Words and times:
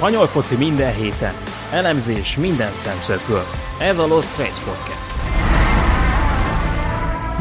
Spanyol 0.00 0.26
foci 0.26 0.56
minden 0.56 0.94
héten, 0.94 1.34
elemzés 1.72 2.36
minden 2.36 2.72
szemszögből. 2.72 3.42
Ez 3.80 3.98
a 3.98 4.06
Lost 4.06 4.34
Trace 4.34 4.62
Podcast. 4.64 5.10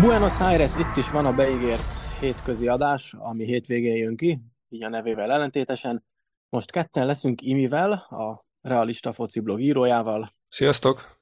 Buenos 0.02 0.40
Aires, 0.40 0.72
itt 0.78 0.96
is 0.96 1.10
van 1.10 1.26
a 1.26 1.34
beígért 1.34 1.84
hétközi 2.20 2.68
adás, 2.68 3.16
ami 3.18 3.46
hétvégén 3.46 3.96
jön 3.96 4.16
ki, 4.16 4.40
így 4.70 4.84
a 4.84 4.90
nevével 4.90 5.32
ellentétesen. 5.32 6.06
Most 6.50 6.72
ketten 6.72 7.06
leszünk 7.06 7.42
Imivel, 7.42 7.92
a 7.92 8.46
Realista 8.62 9.14
Foci 9.14 9.40
blog 9.40 9.62
írójával. 9.62 10.34
Sziasztok! 10.48 11.20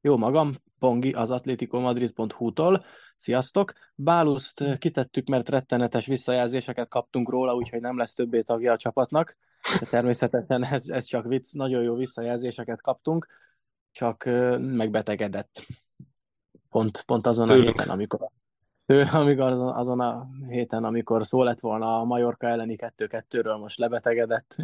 Jó 0.00 0.16
magam, 0.16 0.52
Pongi 0.78 1.12
az 1.12 1.30
atleticomadrid.hu-tól. 1.30 2.84
Sziasztok! 3.16 3.72
Báluszt 3.94 4.78
kitettük, 4.78 5.28
mert 5.28 5.48
rettenetes 5.48 6.06
visszajelzéseket 6.06 6.88
kaptunk 6.88 7.30
róla, 7.30 7.54
úgyhogy 7.54 7.80
nem 7.80 7.98
lesz 7.98 8.14
többé 8.14 8.40
tagja 8.40 8.72
a 8.72 8.76
csapatnak. 8.76 9.36
De 9.80 9.86
természetesen 9.86 10.64
ez, 10.64 10.88
ez 10.88 11.04
csak 11.04 11.26
vicc, 11.26 11.52
nagyon 11.52 11.82
jó 11.82 11.94
visszajelzéseket 11.94 12.82
kaptunk, 12.82 13.26
csak 13.90 14.24
megbetegedett. 14.58 15.66
Pont, 16.70 17.02
pont 17.06 17.26
azon 17.26 17.46
Tőlünk. 17.46 17.64
a 17.64 17.70
héten, 17.70 17.88
amikor 17.88 18.30
ő, 18.86 19.04
amikor 19.12 19.44
azon, 19.44 19.74
azon 19.74 20.00
a 20.00 20.28
héten, 20.48 20.84
amikor 20.84 21.26
szó 21.26 21.42
lett 21.42 21.60
volna 21.60 21.98
a 21.98 22.04
Majorka 22.04 22.46
elleni 22.46 22.76
2-2-ről, 22.78 23.60
most 23.60 23.78
lebetegedett. 23.78 24.56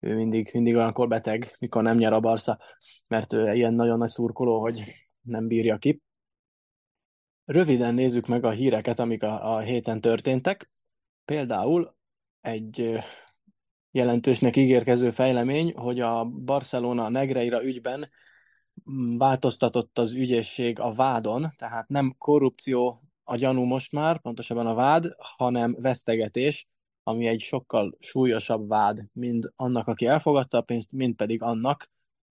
Ő 0.00 0.14
mindig, 0.16 0.50
mindig 0.52 0.74
olyankor 0.74 1.08
beteg, 1.08 1.56
mikor 1.58 1.82
nem 1.82 1.96
nyer 1.96 2.12
a 2.12 2.20
Barca, 2.20 2.58
mert 3.08 3.32
ő 3.32 3.52
ilyen 3.54 3.74
nagyon 3.74 3.98
nagy 3.98 4.08
szurkoló, 4.08 4.60
hogy 4.60 4.84
nem 5.20 5.46
bírja 5.46 5.76
ki. 5.76 6.02
Röviden 7.44 7.94
nézzük 7.94 8.26
meg 8.26 8.44
a 8.44 8.50
híreket, 8.50 8.98
amik 8.98 9.22
a, 9.22 9.54
a 9.54 9.58
héten 9.58 10.00
történtek. 10.00 10.70
Például 11.24 11.96
egy 12.40 12.98
jelentősnek 13.94 14.56
ígérkező 14.56 15.10
fejlemény, 15.10 15.72
hogy 15.76 16.00
a 16.00 16.24
Barcelona 16.24 17.08
Negreira 17.08 17.64
ügyben 17.64 18.10
mm, 18.90 19.16
változtatott 19.16 19.98
az 19.98 20.12
ügyészség 20.12 20.80
a 20.80 20.92
vádon, 20.92 21.46
tehát 21.56 21.88
nem 21.88 22.14
korrupció 22.18 22.98
a 23.24 23.36
gyanú 23.36 23.62
most 23.64 23.92
már, 23.92 24.20
pontosabban 24.20 24.66
a 24.66 24.74
vád, 24.74 25.14
hanem 25.18 25.76
vesztegetés, 25.78 26.68
ami 27.02 27.26
egy 27.26 27.40
sokkal 27.40 27.96
súlyosabb 27.98 28.68
vád, 28.68 29.00
mind 29.12 29.52
annak, 29.56 29.86
aki 29.88 30.06
elfogadta 30.06 30.58
a 30.58 30.62
pénzt, 30.62 30.92
mind 30.92 31.14
pedig 31.14 31.42
annak, 31.42 31.90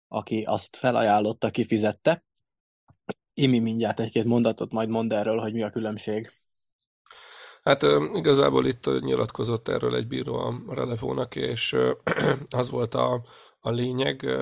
aki 0.08 0.44
azt 0.44 0.76
felajánlotta, 0.76 1.50
kifizette. 1.50 2.24
Imi 3.34 3.60
mindjárt 3.60 4.00
egy-két 4.00 4.26
mondatot 4.26 4.72
majd 4.72 4.90
mond 4.90 5.12
erről, 5.12 5.40
hogy 5.40 5.54
mi 5.54 5.64
a 5.64 5.70
különbség. 5.70 6.32
Hát 7.64 7.86
igazából 8.14 8.66
itt 8.66 9.02
nyilatkozott 9.02 9.68
erről 9.68 9.96
egy 9.96 10.08
bíró 10.08 10.36
a 10.36 10.54
Relevónak, 10.68 11.36
és 11.36 11.76
az 12.50 12.70
volt 12.70 12.96
a, 12.96 13.22
a 13.62 13.70
lényeg, 13.70 14.38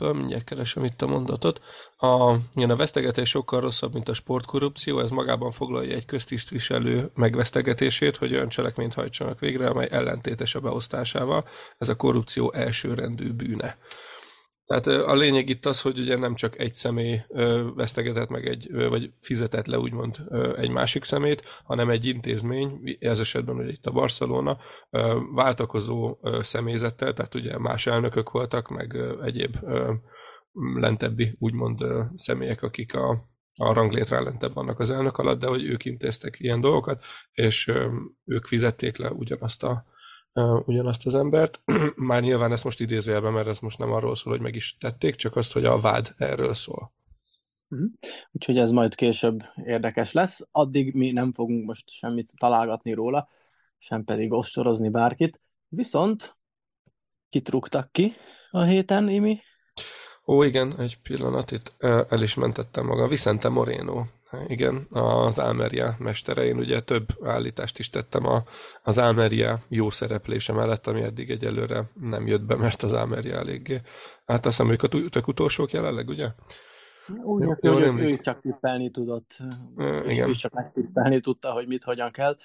mindjárt 0.00 0.44
keresem 0.44 0.84
itt 0.84 1.02
a 1.02 1.06
mondatot, 1.06 1.60
a, 1.96 2.36
igen, 2.54 2.70
a 2.70 2.76
vesztegetés 2.76 3.28
sokkal 3.28 3.60
rosszabb, 3.60 3.92
mint 3.92 4.08
a 4.08 4.14
sportkorrupció, 4.14 5.00
ez 5.00 5.10
magában 5.10 5.50
foglalja 5.50 5.94
egy 5.94 6.04
köztisztviselő 6.04 7.10
megvesztegetését, 7.14 8.16
hogy 8.16 8.32
olyan 8.32 8.48
cselekményt 8.48 8.94
hajtsanak 8.94 9.38
végre, 9.38 9.68
amely 9.68 9.88
ellentétes 9.90 10.54
a 10.54 10.60
beosztásával, 10.60 11.44
ez 11.78 11.88
a 11.88 11.96
korrupció 11.96 12.52
elsőrendű 12.52 13.32
bűne. 13.32 13.78
Tehát 14.70 14.86
a 14.86 15.14
lényeg 15.14 15.48
itt 15.48 15.66
az, 15.66 15.80
hogy 15.80 15.98
ugye 15.98 16.16
nem 16.16 16.34
csak 16.34 16.58
egy 16.58 16.74
személy 16.74 17.22
vesztegetett 17.74 18.28
meg 18.28 18.46
egy, 18.46 18.88
vagy 18.88 19.12
fizetett 19.20 19.66
le 19.66 19.78
úgymond 19.78 20.16
egy 20.56 20.70
másik 20.70 21.04
szemét, 21.04 21.42
hanem 21.64 21.90
egy 21.90 22.06
intézmény, 22.06 22.96
ez 23.00 23.20
esetben 23.20 23.56
ugye 23.56 23.70
itt 23.70 23.86
a 23.86 23.90
Barcelona, 23.90 24.58
váltakozó 25.34 26.18
személyzettel, 26.42 27.12
tehát 27.12 27.34
ugye 27.34 27.58
más 27.58 27.86
elnökök 27.86 28.30
voltak, 28.30 28.68
meg 28.68 28.96
egyéb 29.24 29.56
lentebbi 30.74 31.34
úgymond 31.38 31.84
személyek, 32.16 32.62
akik 32.62 32.94
a, 32.94 33.10
a 33.54 33.72
ranglétrán 33.72 34.22
lentebb 34.22 34.54
vannak 34.54 34.78
az 34.80 34.90
elnök 34.90 35.18
alatt, 35.18 35.40
de 35.40 35.46
hogy 35.46 35.64
ők 35.64 35.84
intéztek 35.84 36.40
ilyen 36.40 36.60
dolgokat, 36.60 37.04
és 37.32 37.72
ők 38.24 38.46
fizették 38.46 38.96
le 38.96 39.10
ugyanazt 39.10 39.62
a 39.62 39.84
ugyanazt 40.64 41.06
az 41.06 41.14
embert. 41.14 41.62
Már 41.96 42.22
nyilván 42.22 42.52
ezt 42.52 42.64
most 42.64 42.80
idézőjelben, 42.80 43.32
mert 43.32 43.46
ez 43.46 43.58
most 43.58 43.78
nem 43.78 43.92
arról 43.92 44.14
szól, 44.14 44.32
hogy 44.32 44.42
meg 44.42 44.54
is 44.54 44.76
tették, 44.76 45.14
csak 45.14 45.36
azt, 45.36 45.52
hogy 45.52 45.64
a 45.64 45.78
vád 45.78 46.14
erről 46.18 46.54
szól. 46.54 46.92
Uh-huh. 47.68 47.88
Úgyhogy 48.32 48.58
ez 48.58 48.70
majd 48.70 48.94
később 48.94 49.42
érdekes 49.64 50.12
lesz. 50.12 50.40
Addig 50.50 50.94
mi 50.94 51.10
nem 51.10 51.32
fogunk 51.32 51.66
most 51.66 51.90
semmit 51.90 52.32
találgatni 52.36 52.92
róla, 52.92 53.28
sem 53.78 54.04
pedig 54.04 54.32
ostorozni 54.32 54.88
bárkit. 54.88 55.40
Viszont 55.68 56.34
kitrugtak 57.28 57.92
ki 57.92 58.14
a 58.50 58.62
héten, 58.62 59.08
Imi? 59.08 59.40
Ó, 60.26 60.42
igen, 60.42 60.78
egy 60.78 61.00
pillanat, 61.02 61.50
itt 61.50 61.74
el 62.08 62.22
is 62.22 62.34
mentettem 62.34 62.86
maga. 62.86 63.08
Vicente 63.08 63.48
Moreno, 63.48 64.04
igen, 64.46 64.86
az 64.90 65.38
Almeria 65.38 65.94
mestere. 65.98 66.44
Én 66.44 66.56
ugye 66.56 66.80
több 66.80 67.06
állítást 67.24 67.78
is 67.78 67.90
tettem 67.90 68.26
a, 68.26 68.42
az 68.82 68.98
Almeria 68.98 69.58
jó 69.68 69.90
szereplése 69.90 70.52
mellett, 70.52 70.86
ami 70.86 71.02
eddig 71.02 71.30
egyelőre 71.30 71.90
nem 72.00 72.26
jött 72.26 72.42
be, 72.42 72.56
mert 72.56 72.82
az 72.82 72.92
Almeria 72.92 73.36
eléggé. 73.36 73.80
Hát 74.26 74.46
azt 74.46 74.56
hiszem, 74.56 74.72
ők 74.72 74.82
a 74.82 74.88
tök 75.10 75.28
utolsók 75.28 75.72
jelenleg, 75.72 76.08
ugye? 76.08 76.28
Úgy, 77.22 77.48
jó, 77.60 77.78
ő, 77.78 77.92
ő 77.92 78.18
csak 78.18 78.40
tippelni 78.40 78.90
tudott. 78.90 79.36
Igen. 80.06 80.28
Ő 80.28 80.32
csak 80.32 80.52
megtippelni 80.52 81.20
tudta, 81.20 81.52
hogy 81.52 81.66
mit, 81.66 81.84
hogyan 81.84 82.10
kell. 82.10 82.36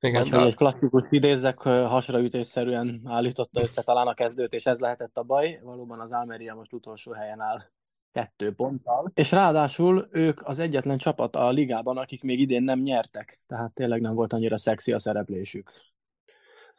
Igen, 0.00 0.22
Vagy, 0.22 0.30
de... 0.30 0.38
hogy 0.38 0.46
egy 0.46 0.56
klasszikus 0.56 1.04
idézzek, 1.10 1.58
hasraütésszerűen 1.62 3.00
állította 3.04 3.60
össze 3.60 3.82
talán 3.82 4.06
a 4.06 4.14
kezdőt, 4.14 4.52
és 4.52 4.66
ez 4.66 4.80
lehetett 4.80 5.16
a 5.16 5.22
baj. 5.22 5.60
Valóban 5.62 6.00
az 6.00 6.12
Almeria 6.12 6.54
most 6.54 6.72
utolsó 6.72 7.12
helyen 7.12 7.40
áll 7.40 7.62
kettő 8.12 8.52
ponttal. 8.52 9.10
És 9.14 9.30
ráadásul 9.30 10.08
ők 10.12 10.48
az 10.48 10.58
egyetlen 10.58 10.98
csapat 10.98 11.36
a 11.36 11.50
ligában, 11.50 11.96
akik 11.96 12.22
még 12.22 12.40
idén 12.40 12.62
nem 12.62 12.80
nyertek. 12.80 13.38
Tehát 13.46 13.72
tényleg 13.72 14.00
nem 14.00 14.14
volt 14.14 14.32
annyira 14.32 14.58
szexi 14.58 14.92
a 14.92 14.98
szereplésük. 14.98 15.72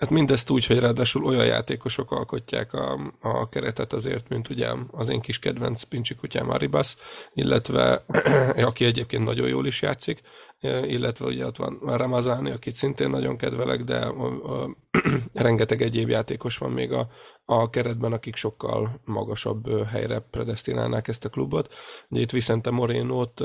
Hát 0.01 0.09
mindezt 0.09 0.49
úgy, 0.49 0.65
hogy 0.65 0.79
ráadásul 0.79 1.25
olyan 1.25 1.45
játékosok 1.45 2.11
alkotják 2.11 2.73
a, 2.73 3.13
a 3.19 3.49
keretet 3.49 3.93
azért, 3.93 4.29
mint 4.29 4.49
ugye 4.49 4.69
az 4.91 5.09
én 5.09 5.21
kis 5.21 5.39
kedvenc 5.39 5.83
pincsi 5.83 6.15
kutyám 6.15 6.49
Aribas, 6.49 6.95
illetve 7.33 8.05
aki 8.69 8.85
egyébként 8.85 9.23
nagyon 9.23 9.47
jól 9.47 9.65
is 9.65 9.81
játszik, 9.81 10.21
illetve 10.63 11.25
ugye 11.25 11.45
ott 11.45 11.57
van 11.57 11.79
Ramazáni, 11.81 12.51
akit 12.51 12.75
szintén 12.75 13.09
nagyon 13.09 13.37
kedvelek, 13.37 13.83
de 13.83 13.97
a, 13.97 14.61
a, 14.61 14.77
rengeteg 15.33 15.81
egyéb 15.81 16.09
játékos 16.09 16.57
van 16.57 16.71
még 16.71 16.91
a, 16.91 17.07
a 17.45 17.69
keretben, 17.69 18.13
akik 18.13 18.35
sokkal 18.35 19.01
magasabb 19.05 19.85
helyre 19.87 20.19
predestinálnák 20.19 21.07
ezt 21.07 21.25
a 21.25 21.29
klubot. 21.29 21.73
Ugye 22.09 22.21
itt 22.21 22.31
Vicente 22.31 22.69
Moreno-t 22.69 23.41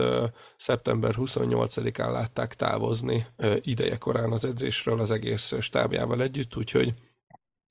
szeptember 0.57 1.15
28-án 1.17 2.13
látták 2.13 2.55
távozni 2.55 3.27
ideje 3.61 3.97
korán 3.97 4.33
az 4.33 4.45
edzésről 4.45 5.01
az 5.01 5.11
egész 5.11 5.55
stábjával 5.61 6.23
együtt, 6.23 6.57
úgyhogy 6.57 6.95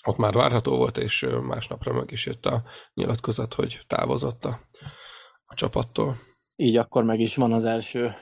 ott 0.05 0.17
már 0.17 0.33
várható 0.33 0.77
volt, 0.77 0.97
és 0.97 1.25
másnapra 1.41 1.93
meg 1.93 2.11
is 2.11 2.25
jött 2.25 2.45
a 2.45 2.63
nyilatkozat, 2.93 3.53
hogy 3.53 3.79
távozott 3.87 4.45
a, 4.45 4.59
a 5.45 5.55
csapattól. 5.55 6.15
Így 6.55 6.77
akkor 6.77 7.03
meg 7.03 7.19
is 7.19 7.35
van 7.35 7.53
az 7.53 7.65
első 7.65 8.15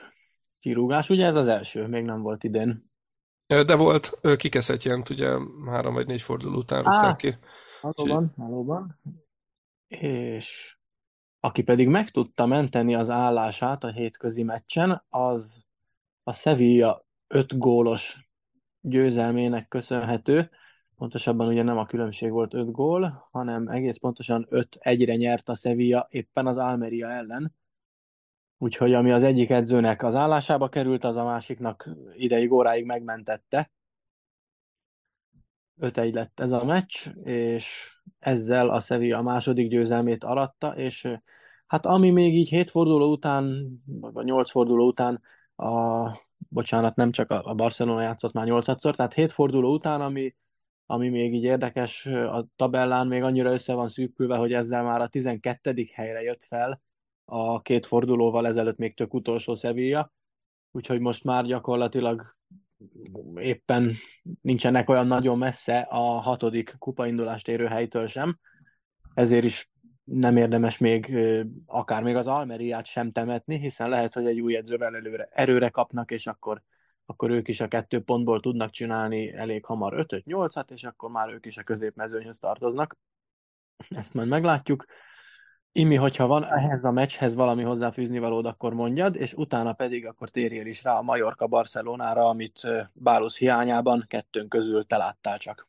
kirúgás. 0.64 1.10
Ugye 1.10 1.26
ez 1.26 1.36
az 1.36 1.46
első, 1.46 1.86
még 1.86 2.04
nem 2.04 2.22
volt 2.22 2.44
idén. 2.44 2.90
De 3.46 3.76
volt, 3.76 4.18
kikeszett 4.36 5.10
ugye 5.10 5.38
három 5.66 5.94
vagy 5.94 6.06
négy 6.06 6.20
forduló 6.20 6.56
után 6.56 6.82
rúgták 6.82 7.16
ki. 7.16 7.34
Valóban, 7.80 8.32
valóban. 8.36 9.00
És 9.88 10.76
aki 11.40 11.62
pedig 11.62 11.88
meg 11.88 12.10
tudta 12.10 12.46
menteni 12.46 12.94
az 12.94 13.10
állását 13.10 13.84
a 13.84 13.92
hétközi 13.92 14.42
meccsen, 14.42 15.04
az 15.08 15.64
a 16.22 16.32
Sevilla 16.32 16.98
öt 17.28 17.58
gólos 17.58 18.30
győzelmének 18.80 19.68
köszönhető. 19.68 20.50
Pontosabban 20.96 21.48
ugye 21.48 21.62
nem 21.62 21.78
a 21.78 21.86
különbség 21.86 22.30
volt 22.30 22.54
öt 22.54 22.70
gól, 22.70 23.26
hanem 23.30 23.68
egész 23.68 23.96
pontosan 23.96 24.46
öt 24.48 24.78
egyre 24.80 25.14
nyert 25.14 25.48
a 25.48 25.54
Sevilla 25.54 26.06
éppen 26.10 26.46
az 26.46 26.56
Almeria 26.56 27.10
ellen. 27.10 27.54
Úgyhogy 28.58 28.94
ami 28.94 29.10
az 29.10 29.22
egyik 29.22 29.50
edzőnek 29.50 30.02
az 30.02 30.14
állásába 30.14 30.68
került, 30.68 31.04
az 31.04 31.16
a 31.16 31.24
másiknak 31.24 31.90
ideig 32.14 32.52
óráig 32.52 32.84
megmentette. 32.84 33.70
5-1 35.80 36.12
lett 36.12 36.40
ez 36.40 36.52
a 36.52 36.64
meccs, 36.64 37.08
és 37.24 37.96
ezzel 38.18 38.68
a 38.68 38.80
Sevilla 38.80 39.18
a 39.18 39.22
második 39.22 39.68
győzelmét 39.68 40.24
aratta, 40.24 40.76
és 40.76 41.08
hát 41.66 41.86
ami 41.86 42.10
még 42.10 42.34
így 42.34 42.48
hét 42.48 42.70
forduló 42.70 43.10
után, 43.12 43.66
vagy 43.86 44.24
nyolc 44.24 44.50
forduló 44.50 44.86
után 44.86 45.22
a, 45.56 46.10
bocsánat, 46.48 46.96
nem 46.96 47.10
csak 47.10 47.30
a 47.30 47.54
Barcelona 47.54 48.02
játszott 48.02 48.32
már 48.32 48.46
nyolcadszor, 48.46 48.96
tehát 48.96 49.14
hét 49.14 49.32
forduló 49.32 49.72
után, 49.72 50.00
ami, 50.00 50.34
ami 50.86 51.08
még 51.08 51.34
így 51.34 51.42
érdekes, 51.42 52.06
a 52.06 52.46
tabellán 52.56 53.06
még 53.06 53.22
annyira 53.22 53.52
össze 53.52 53.74
van 53.74 53.88
szűkülve, 53.88 54.36
hogy 54.36 54.52
ezzel 54.52 54.82
már 54.82 55.00
a 55.00 55.08
12. 55.08 55.74
helyre 55.94 56.22
jött 56.22 56.44
fel, 56.44 56.82
a 57.24 57.60
két 57.60 57.86
fordulóval 57.86 58.46
ezelőtt 58.46 58.78
még 58.78 58.94
tök 58.94 59.14
utolsó 59.14 59.54
Sevilla, 59.54 60.12
úgyhogy 60.70 61.00
most 61.00 61.24
már 61.24 61.44
gyakorlatilag 61.44 62.36
éppen 63.36 63.92
nincsenek 64.40 64.88
olyan 64.88 65.06
nagyon 65.06 65.38
messze 65.38 65.78
a 65.78 66.02
hatodik 66.02 66.74
kupaindulást 66.78 67.48
érő 67.48 67.66
helytől 67.66 68.06
sem, 68.06 68.38
ezért 69.14 69.44
is 69.44 69.70
nem 70.04 70.36
érdemes 70.36 70.78
még 70.78 71.16
akár 71.66 72.02
még 72.02 72.16
az 72.16 72.26
Almeriát 72.26 72.86
sem 72.86 73.12
temetni, 73.12 73.58
hiszen 73.58 73.88
lehet, 73.88 74.12
hogy 74.12 74.26
egy 74.26 74.40
új 74.40 74.56
edzővel 74.56 74.94
előre, 74.94 75.28
erőre 75.30 75.68
kapnak, 75.68 76.10
és 76.10 76.26
akkor, 76.26 76.62
akkor 77.06 77.30
ők 77.30 77.48
is 77.48 77.60
a 77.60 77.68
kettő 77.68 78.00
pontból 78.00 78.40
tudnak 78.40 78.70
csinálni 78.70 79.32
elég 79.32 79.64
hamar 79.64 80.06
5-8-at, 80.08 80.70
és 80.70 80.84
akkor 80.84 81.10
már 81.10 81.32
ők 81.32 81.46
is 81.46 81.56
a 81.56 81.62
középmezőnyhöz 81.62 82.38
tartoznak. 82.38 82.96
Ezt 83.88 84.14
majd 84.14 84.28
meglátjuk. 84.28 84.84
Imi, 85.76 85.94
hogyha 85.94 86.26
van 86.26 86.44
ehhez 86.44 86.84
a 86.84 86.90
meccshez 86.90 87.34
valami 87.34 87.62
hozzáfűzni 87.62 88.18
valód, 88.18 88.46
akkor 88.46 88.74
mondjad, 88.74 89.16
és 89.16 89.32
utána 89.32 89.72
pedig 89.72 90.06
akkor 90.06 90.28
térjél 90.28 90.66
is 90.66 90.82
rá 90.82 90.98
a 90.98 91.02
Mallorca 91.02 91.46
Barcelonára, 91.46 92.28
amit 92.28 92.60
Bálusz 92.92 93.36
hiányában 93.36 94.04
kettőn 94.08 94.48
közül 94.48 94.84
te 94.84 94.96
láttál 94.96 95.38
csak. 95.38 95.68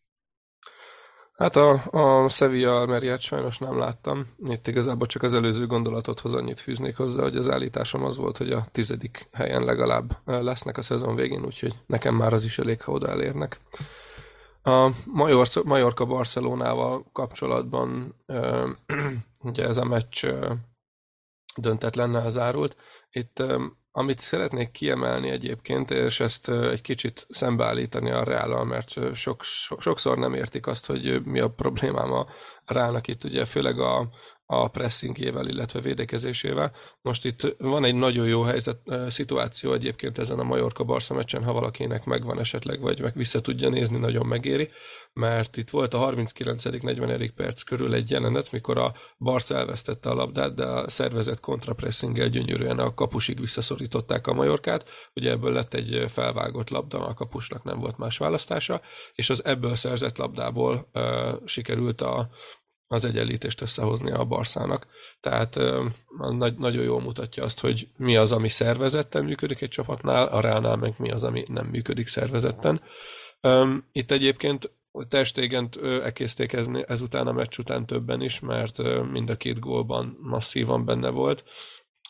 Hát 1.34 1.56
a, 1.56 1.82
a 1.92 2.28
Sevilla 2.28 2.76
Almeriát 2.76 3.20
sajnos 3.20 3.58
nem 3.58 3.78
láttam. 3.78 4.28
Itt 4.48 4.68
igazából 4.68 5.08
csak 5.08 5.24
az 5.24 5.34
előző 5.34 5.68
gondolatothoz 5.68 6.34
annyit 6.34 6.60
fűznék 6.60 6.98
hozzá, 6.98 7.22
hogy 7.22 7.36
az 7.36 7.50
állításom 7.50 8.04
az 8.04 8.18
volt, 8.18 8.38
hogy 8.38 8.52
a 8.52 8.64
tizedik 8.72 9.28
helyen 9.34 9.64
legalább 9.64 10.18
lesznek 10.26 10.78
a 10.78 10.82
szezon 10.82 11.16
végén, 11.16 11.46
úgyhogy 11.46 11.74
nekem 11.86 12.16
már 12.16 12.34
az 12.34 12.44
is 12.44 12.60
elég, 12.60 12.82
ha 12.82 12.92
oda 12.92 13.08
elérnek. 13.08 13.60
A 14.68 14.92
Majorca 15.64 16.06
Barcelonával 16.06 17.06
kapcsolatban 17.12 18.16
ugye 19.50 19.68
ez 19.68 19.78
a 19.78 19.86
meccs 19.86 20.26
döntetlennel 21.56 22.32
zárult. 22.32 22.76
Itt 23.12 23.44
amit 23.98 24.20
szeretnék 24.20 24.72
kiemelni 24.72 25.30
egyébként, 25.30 25.92
és 25.92 26.20
ezt 26.20 26.50
egy 26.50 26.82
kicsit 26.82 27.26
szembeállítani 27.30 28.12
a 28.12 28.24
reállal, 28.24 28.66
mert 28.66 29.16
sok, 29.16 29.44
sokszor 29.80 30.18
nem 30.18 30.34
értik 30.34 30.68
azt, 30.68 30.86
hogy 30.86 31.26
mi 31.26 31.40
a 31.40 31.50
problémám 31.50 32.12
a 32.12 32.28
Reálnak 32.66 33.08
itt, 33.08 33.24
ugye 33.24 33.46
főleg 33.46 33.80
a, 33.80 34.10
a 34.46 34.68
pressingjével, 34.68 35.48
illetve 35.48 35.80
védekezésével. 35.80 36.72
Most 37.02 37.26
itt 37.26 37.56
van 37.58 37.86
egy 37.86 37.96
nagyon 37.96 38.28
jó 38.28 38.42
helyzet, 38.42 38.80
szituáció 39.10 39.74
egyébként 39.74 40.18
ezen 40.18 40.40
a 40.40 40.44
Majorka 40.44 40.84
Barca 40.84 41.14
meccsen, 41.14 41.44
ha 41.44 41.54
valakinek 41.54 42.06
megvan 42.06 42.40
esetleg, 42.40 42.80
vagy 42.80 43.02
meg 43.02 43.14
vissza 43.14 43.42
tudja 43.42 43.70
nézni, 43.70 43.98
nagyon 43.98 44.26
megéri, 44.26 44.70
mert 45.14 45.58
itt 45.58 45.70
volt 45.70 45.94
a 45.94 45.98
39. 45.98 46.64
40. 46.64 47.34
perc 47.36 47.62
körül 47.62 47.94
egy 47.94 48.12
jelenet, 48.12 48.52
mikor 48.52 48.78
a 48.78 48.94
Barca 49.18 49.56
elvesztette 49.56 50.10
a 50.10 50.14
labdát, 50.14 50.56
de 50.56 50.66
a 50.66 50.90
szervezet 50.90 51.40
kontrapressinggel 51.40 52.28
gyönyörűen 52.28 52.80
a 52.80 52.94
kapusig 52.94 53.40
visszaszorították 53.40 54.28
a 54.28 54.34
Majorkát, 54.34 54.90
ugye 55.14 55.32
ebből 55.32 55.54
lett 55.54 55.74
egy 55.74 56.06
felvágott 56.08 56.70
labda, 56.70 57.08
a 57.08 57.14
kapusnak 57.14 57.64
nem 57.64 57.80
volt 57.80 57.98
más 57.98 58.18
választása, 58.18 58.82
és 59.14 59.30
az 59.30 59.46
ebből 59.46 59.76
szerzett 59.76 60.18
labdából 60.18 60.90
uh, 60.94 61.02
sikerült 61.46 62.02
a, 62.02 62.30
az 62.88 63.06
egyenlítést 63.06 63.62
összehozni 63.62 64.12
a 64.12 64.26
Barszának. 64.26 64.88
Tehát 65.20 65.60
nagy, 66.38 66.58
nagyon 66.58 66.84
jól 66.84 67.02
mutatja 67.02 67.44
azt, 67.44 67.60
hogy 67.60 67.88
mi 67.98 68.16
az, 68.16 68.32
ami 68.32 68.50
szervezetten 68.50 69.24
működik 69.24 69.62
egy 69.62 69.70
csapatnál, 69.70 70.26
a 70.28 70.40
Reálnál 70.40 70.76
meg 70.76 70.94
mi 70.98 71.12
az, 71.12 71.24
ami 71.24 71.46
nem 71.48 71.68
működik 71.68 72.08
szervezetten. 72.08 72.82
Itt 73.92 74.12
egyébként 74.12 74.72
Testégen 75.10 75.70
ekészték 76.04 76.54
ezután 76.88 77.28
a 77.28 77.32
meccs 77.32 77.58
után 77.58 77.86
többen 77.86 78.22
is, 78.22 78.40
mert 78.40 78.78
mind 79.12 79.30
a 79.30 79.36
két 79.36 79.60
gólban 79.60 80.18
masszívan 80.22 80.86
benne 80.86 81.10
volt. 81.10 81.44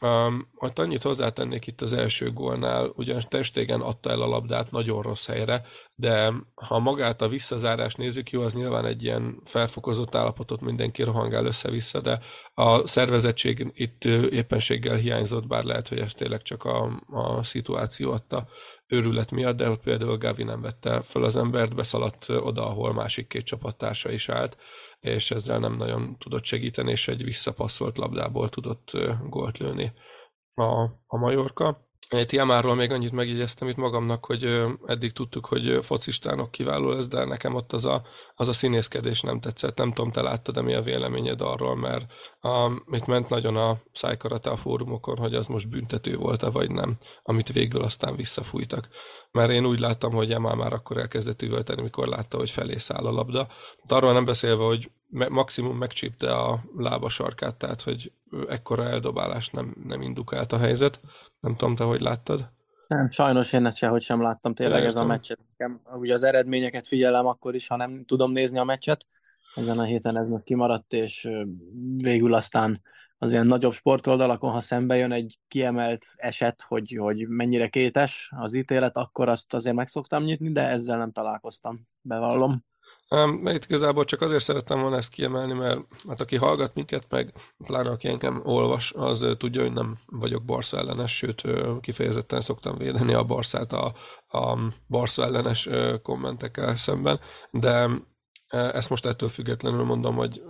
Um, 0.01 0.47
ott 0.55 0.79
annyit 0.79 1.03
hozzátennék 1.03 1.67
itt 1.67 1.81
az 1.81 1.93
első 1.93 2.31
gólnál, 2.31 2.91
ugyanis 2.95 3.25
Testégen 3.27 3.81
adta 3.81 4.09
el 4.09 4.21
a 4.21 4.27
labdát 4.27 4.71
nagyon 4.71 5.01
rossz 5.01 5.27
helyre, 5.27 5.65
de 5.95 6.33
ha 6.55 6.79
magát 6.79 7.21
a 7.21 7.27
visszazárást 7.27 7.97
nézzük, 7.97 8.29
jó, 8.29 8.41
az 8.41 8.53
nyilván 8.53 8.85
egy 8.85 9.03
ilyen 9.03 9.41
felfokozott 9.45 10.15
állapotot 10.15 10.61
mindenki 10.61 11.03
rohangál 11.03 11.45
össze-vissza, 11.45 12.01
de 12.01 12.19
a 12.53 12.87
szervezettség 12.87 13.71
itt 13.73 14.05
éppenséggel 14.29 14.95
hiányzott, 14.95 15.47
bár 15.47 15.63
lehet, 15.63 15.87
hogy 15.87 15.99
ez 15.99 16.13
tényleg 16.13 16.41
csak 16.41 16.63
a, 16.63 17.01
a 17.07 17.43
szituáció 17.43 18.11
adta 18.11 18.47
őrület 18.87 19.31
miatt, 19.31 19.57
de 19.57 19.69
ott 19.69 19.83
például 19.83 20.17
Gavi 20.17 20.43
nem 20.43 20.61
vette 20.61 21.01
fel 21.01 21.23
az 21.23 21.35
embert, 21.35 21.75
beszaladt 21.75 22.29
oda, 22.29 22.65
ahol 22.65 22.93
másik 22.93 23.27
két 23.27 23.45
csapattársa 23.45 24.11
is 24.11 24.29
állt, 24.29 24.57
és 24.99 25.31
ezzel 25.31 25.59
nem 25.59 25.77
nagyon 25.77 26.17
tudott 26.17 26.43
segíteni, 26.43 26.91
és 26.91 27.07
egy 27.07 27.23
visszapasszolt 27.23 27.97
labdából 27.97 28.49
tudott 28.49 28.91
gólt 29.29 29.57
lőni 29.57 29.91
a, 30.53 30.83
a 31.07 31.17
Majorka. 31.17 31.87
Egy 32.09 32.33
Jamáról 32.33 32.75
még 32.75 32.91
annyit 32.91 33.11
megjegyeztem 33.11 33.67
itt 33.67 33.75
magamnak, 33.75 34.25
hogy 34.25 34.63
eddig 34.85 35.11
tudtuk, 35.11 35.45
hogy 35.45 35.79
focistának 35.81 36.51
kiváló 36.51 36.89
lesz, 36.89 37.07
de 37.07 37.25
nekem 37.25 37.55
ott 37.55 37.73
az 37.73 37.85
a, 37.85 38.03
az 38.35 38.47
a 38.47 38.53
színészkedés 38.53 39.21
nem 39.21 39.39
tetszett. 39.39 39.77
Nem 39.77 39.93
tudom, 39.93 40.11
te 40.11 40.21
láttad, 40.21 40.55
de 40.55 40.61
mi 40.61 40.73
a 40.73 40.81
véleményed 40.81 41.41
arról, 41.41 41.75
mert 41.75 42.11
a, 42.39 42.71
itt 42.91 43.05
ment 43.05 43.29
nagyon 43.29 43.55
a 43.55 43.77
szájkarata 43.91 44.51
a 44.51 44.55
fórumokon, 44.55 45.17
hogy 45.17 45.35
az 45.35 45.47
most 45.47 45.69
büntető 45.69 46.15
volt-e, 46.15 46.49
vagy 46.49 46.71
nem, 46.71 46.97
amit 47.23 47.51
végül 47.51 47.83
aztán 47.83 48.15
visszafújtak 48.15 48.89
mert 49.35 49.51
én 49.51 49.65
úgy 49.65 49.79
láttam, 49.79 50.13
hogy 50.13 50.29
Jamal 50.29 50.55
már 50.55 50.73
akkor 50.73 50.97
elkezdett 50.97 51.41
üvölteni, 51.41 51.81
mikor 51.81 52.07
látta, 52.07 52.37
hogy 52.37 52.49
felé 52.49 52.77
száll 52.77 53.05
a 53.05 53.11
labda. 53.11 53.47
De 53.83 53.95
arról 53.95 54.13
nem 54.13 54.25
beszélve, 54.25 54.63
hogy 54.63 54.91
maximum 55.29 55.77
megcsípte 55.77 56.35
a 56.35 56.63
lába 56.77 57.09
sarkát, 57.09 57.55
tehát 57.55 57.81
hogy 57.81 58.11
ekkora 58.49 58.83
eldobálást 58.83 59.53
nem, 59.53 59.75
nem 59.83 60.01
indukált 60.01 60.51
a 60.51 60.57
helyzet. 60.57 60.99
Nem 61.39 61.55
tudom, 61.55 61.75
te 61.75 61.83
hogy 61.83 62.01
láttad? 62.01 62.49
Nem, 62.87 63.09
sajnos 63.09 63.53
én 63.53 63.65
ezt 63.65 63.77
sehogy 63.77 64.01
sem 64.01 64.21
láttam 64.21 64.53
tényleg 64.53 64.83
Értem. 64.83 64.89
ez 64.89 65.03
a 65.03 65.05
meccset. 65.05 65.39
Ugye 65.93 66.13
az 66.13 66.23
eredményeket 66.23 66.87
figyelem 66.87 67.25
akkor 67.25 67.55
is, 67.55 67.67
ha 67.67 67.75
nem 67.75 68.05
tudom 68.05 68.31
nézni 68.31 68.57
a 68.57 68.63
meccset. 68.63 69.07
Ezen 69.55 69.79
a 69.79 69.83
héten 69.83 70.17
ez 70.17 70.27
most 70.27 70.43
kimaradt, 70.43 70.93
és 70.93 71.29
végül 71.97 72.33
aztán 72.33 72.81
az 73.17 73.31
ilyen 73.31 73.47
nagyobb 73.47 73.73
sportoldalakon, 73.73 74.51
ha 74.51 74.59
szembe 74.59 74.95
jön 74.95 75.11
egy 75.11 75.39
kiemelt 75.47 76.05
eset, 76.15 76.61
hogy, 76.67 76.95
hogy 76.99 77.27
mennyire 77.27 77.67
kétes 77.67 78.31
az 78.35 78.53
ítélet, 78.53 78.97
akkor 78.97 79.29
azt 79.29 79.53
azért 79.53 79.75
meg 79.75 79.87
szoktam 79.87 80.23
nyitni, 80.23 80.51
de 80.51 80.67
ezzel 80.67 80.97
nem 80.97 81.11
találkoztam, 81.11 81.87
bevallom. 82.01 82.63
Itt 83.45 83.65
igazából 83.65 84.05
csak 84.05 84.21
azért 84.21 84.43
szerettem 84.43 84.79
volna 84.79 84.97
ezt 84.97 85.09
kiemelni, 85.09 85.53
mert 85.53 85.81
hát 86.07 86.21
aki 86.21 86.35
hallgat 86.35 86.73
minket, 86.73 87.05
meg 87.09 87.33
pláne 87.57 87.89
aki 87.89 88.07
engem 88.07 88.41
olvas, 88.43 88.93
az 88.93 89.27
tudja, 89.37 89.61
hogy 89.61 89.73
nem 89.73 89.97
vagyok 90.05 90.43
Barca 90.43 90.77
ellenes, 90.77 91.15
sőt 91.15 91.43
kifejezetten 91.81 92.41
szoktam 92.41 92.77
védeni 92.77 93.13
a 93.13 93.23
Barszát 93.23 93.73
a, 93.73 93.93
a 94.37 94.57
Barca 94.87 95.23
ellenes 95.23 95.69
kommentekkel 96.03 96.75
szemben, 96.75 97.19
de 97.51 97.89
ezt 98.47 98.89
most 98.89 99.05
ettől 99.05 99.29
függetlenül 99.29 99.83
mondom, 99.83 100.15
hogy 100.15 100.43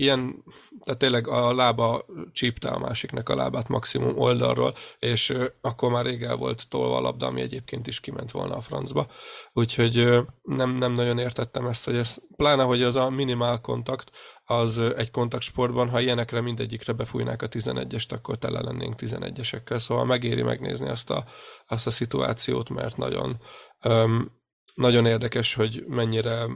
ilyen, 0.00 0.44
tehát 0.84 1.00
tényleg 1.00 1.28
a 1.28 1.54
lába 1.54 2.06
csípte 2.32 2.68
a 2.68 2.78
másiknak 2.78 3.28
a 3.28 3.34
lábát 3.34 3.68
maximum 3.68 4.18
oldalról, 4.18 4.74
és 4.98 5.34
akkor 5.60 5.90
már 5.90 6.04
rég 6.04 6.22
el 6.22 6.36
volt 6.36 6.68
tolva 6.68 6.96
a 6.96 7.00
labda, 7.00 7.26
ami 7.26 7.40
egyébként 7.40 7.86
is 7.86 8.00
kiment 8.00 8.30
volna 8.30 8.56
a 8.56 8.60
francba. 8.60 9.06
Úgyhogy 9.52 10.08
nem, 10.42 10.70
nem 10.76 10.92
nagyon 10.92 11.18
értettem 11.18 11.66
ezt, 11.66 11.84
hogy 11.84 11.96
ez, 11.96 12.16
pláne, 12.36 12.62
hogy 12.62 12.82
az 12.82 12.96
a 12.96 13.10
minimál 13.10 13.60
kontakt, 13.60 14.10
az 14.44 14.78
egy 14.78 15.10
kontaktsportban, 15.10 15.88
ha 15.88 16.00
ilyenekre 16.00 16.40
mindegyikre 16.40 16.92
befújnák 16.92 17.42
a 17.42 17.48
11-est, 17.48 18.12
akkor 18.12 18.38
tele 18.38 18.60
lennénk 18.60 18.94
11-esekkel. 18.98 19.78
Szóval 19.78 20.04
megéri 20.04 20.42
megnézni 20.42 20.88
azt 20.88 21.10
a, 21.10 21.24
azt 21.66 21.86
a 21.86 21.90
szituációt, 21.90 22.68
mert 22.68 22.96
nagyon, 22.96 23.40
um, 23.84 24.38
nagyon 24.74 25.06
érdekes, 25.06 25.54
hogy 25.54 25.84
mennyire 25.86 26.46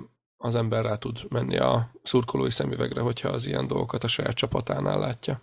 az 0.44 0.56
ember 0.56 0.84
rá 0.84 0.94
tud 0.94 1.18
menni 1.28 1.56
a 1.56 1.90
szurkolói 2.02 2.50
szemüvegre, 2.50 3.00
hogyha 3.00 3.28
az 3.28 3.46
ilyen 3.46 3.66
dolgokat 3.66 4.04
a 4.04 4.08
saját 4.08 4.34
csapatánál 4.34 4.98
látja. 4.98 5.40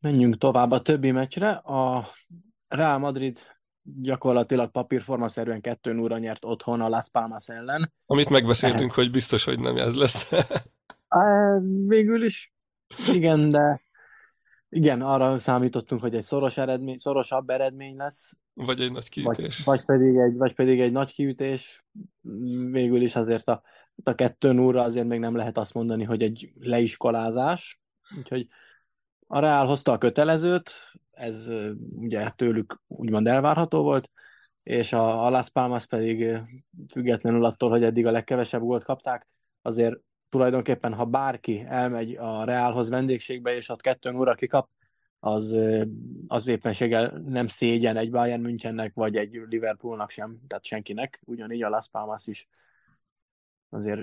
Menjünk 0.00 0.38
tovább 0.38 0.70
a 0.70 0.82
többi 0.82 1.10
meccsre. 1.10 1.50
A 1.50 2.06
Real 2.68 2.98
Madrid 2.98 3.38
gyakorlatilag 3.82 4.70
papírformaszerűen 4.70 5.60
2 5.60 5.92
0 5.92 6.18
nyert 6.18 6.44
otthon 6.44 6.80
a 6.80 6.88
Las 6.88 7.08
Palmas 7.10 7.48
ellen. 7.48 7.92
Amit 8.06 8.28
megbeszéltünk, 8.28 8.92
hogy 8.92 9.10
biztos, 9.10 9.44
hogy 9.44 9.60
nem 9.60 9.76
ez 9.76 9.94
lesz. 9.94 10.30
Végül 11.86 12.24
is 12.24 12.54
igen, 13.06 13.48
de 13.48 13.82
igen, 14.68 15.02
arra 15.02 15.38
számítottunk, 15.38 16.00
hogy 16.00 16.14
egy 16.14 16.22
szoros 16.22 16.58
eredmény, 16.58 16.96
szorosabb 16.96 17.50
eredmény 17.50 17.96
lesz. 17.96 18.38
Vagy 18.54 18.80
egy 18.80 18.92
nagy 18.92 19.08
kiütés. 19.08 19.64
Vagy, 19.64 19.76
vagy, 19.76 19.84
pedig 19.84 20.16
egy, 20.16 20.36
vagy 20.36 20.54
pedig 20.54 20.80
egy 20.80 20.92
nagy 20.92 21.12
kiütés. 21.12 21.84
Végül 22.70 23.02
is 23.02 23.16
azért 23.16 23.48
a 23.48 23.62
a 24.04 24.14
kettő 24.14 24.52
núra 24.52 24.82
azért 24.82 25.06
még 25.06 25.18
nem 25.18 25.36
lehet 25.36 25.58
azt 25.58 25.74
mondani, 25.74 26.04
hogy 26.04 26.22
egy 26.22 26.52
leiskolázás. 26.58 27.80
Úgyhogy 28.16 28.48
a 29.26 29.38
Real 29.38 29.66
hozta 29.66 29.92
a 29.92 29.98
kötelezőt, 29.98 30.70
ez 31.10 31.48
ugye 31.90 32.30
tőlük 32.30 32.80
úgymond 32.86 33.26
elvárható 33.26 33.82
volt, 33.82 34.10
és 34.62 34.92
a, 34.92 35.26
a 35.26 35.30
Las 35.30 35.50
Palmas 35.50 35.86
pedig 35.86 36.38
függetlenül 36.92 37.44
attól, 37.44 37.70
hogy 37.70 37.82
eddig 37.82 38.06
a 38.06 38.10
legkevesebb 38.10 38.60
gólt 38.60 38.84
kapták, 38.84 39.28
azért 39.62 39.96
tulajdonképpen, 40.28 40.94
ha 40.94 41.04
bárki 41.04 41.64
elmegy 41.68 42.14
a 42.14 42.44
Realhoz 42.44 42.88
vendégségbe, 42.88 43.54
és 43.54 43.68
ott 43.68 43.80
kettő 43.80 44.12
óra 44.12 44.34
kikap, 44.34 44.68
az, 45.18 45.56
az 46.26 46.46
éppenséggel 46.46 47.22
nem 47.26 47.46
szégyen 47.46 47.96
egy 47.96 48.10
Bayern 48.10 48.42
Münchennek, 48.42 48.94
vagy 48.94 49.16
egy 49.16 49.42
Liverpoolnak 49.48 50.10
sem, 50.10 50.36
tehát 50.46 50.64
senkinek. 50.64 51.20
Ugyanígy 51.24 51.62
a 51.62 51.68
Las 51.68 51.88
Palmas 51.88 52.26
is 52.26 52.48
azért 53.68 54.00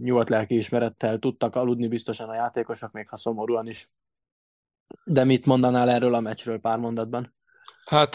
nyugodt 0.00 0.28
lelki 0.28 0.56
ismerettel 0.56 1.18
tudtak 1.18 1.56
aludni 1.56 1.88
biztosan 1.88 2.28
a 2.28 2.34
játékosok, 2.34 2.92
még 2.92 3.08
ha 3.08 3.16
szomorúan 3.16 3.66
is. 3.66 3.90
De 5.04 5.24
mit 5.24 5.46
mondanál 5.46 5.90
erről 5.90 6.14
a 6.14 6.20
meccsről 6.20 6.58
pár 6.58 6.78
mondatban? 6.78 7.36
Hát, 7.88 8.14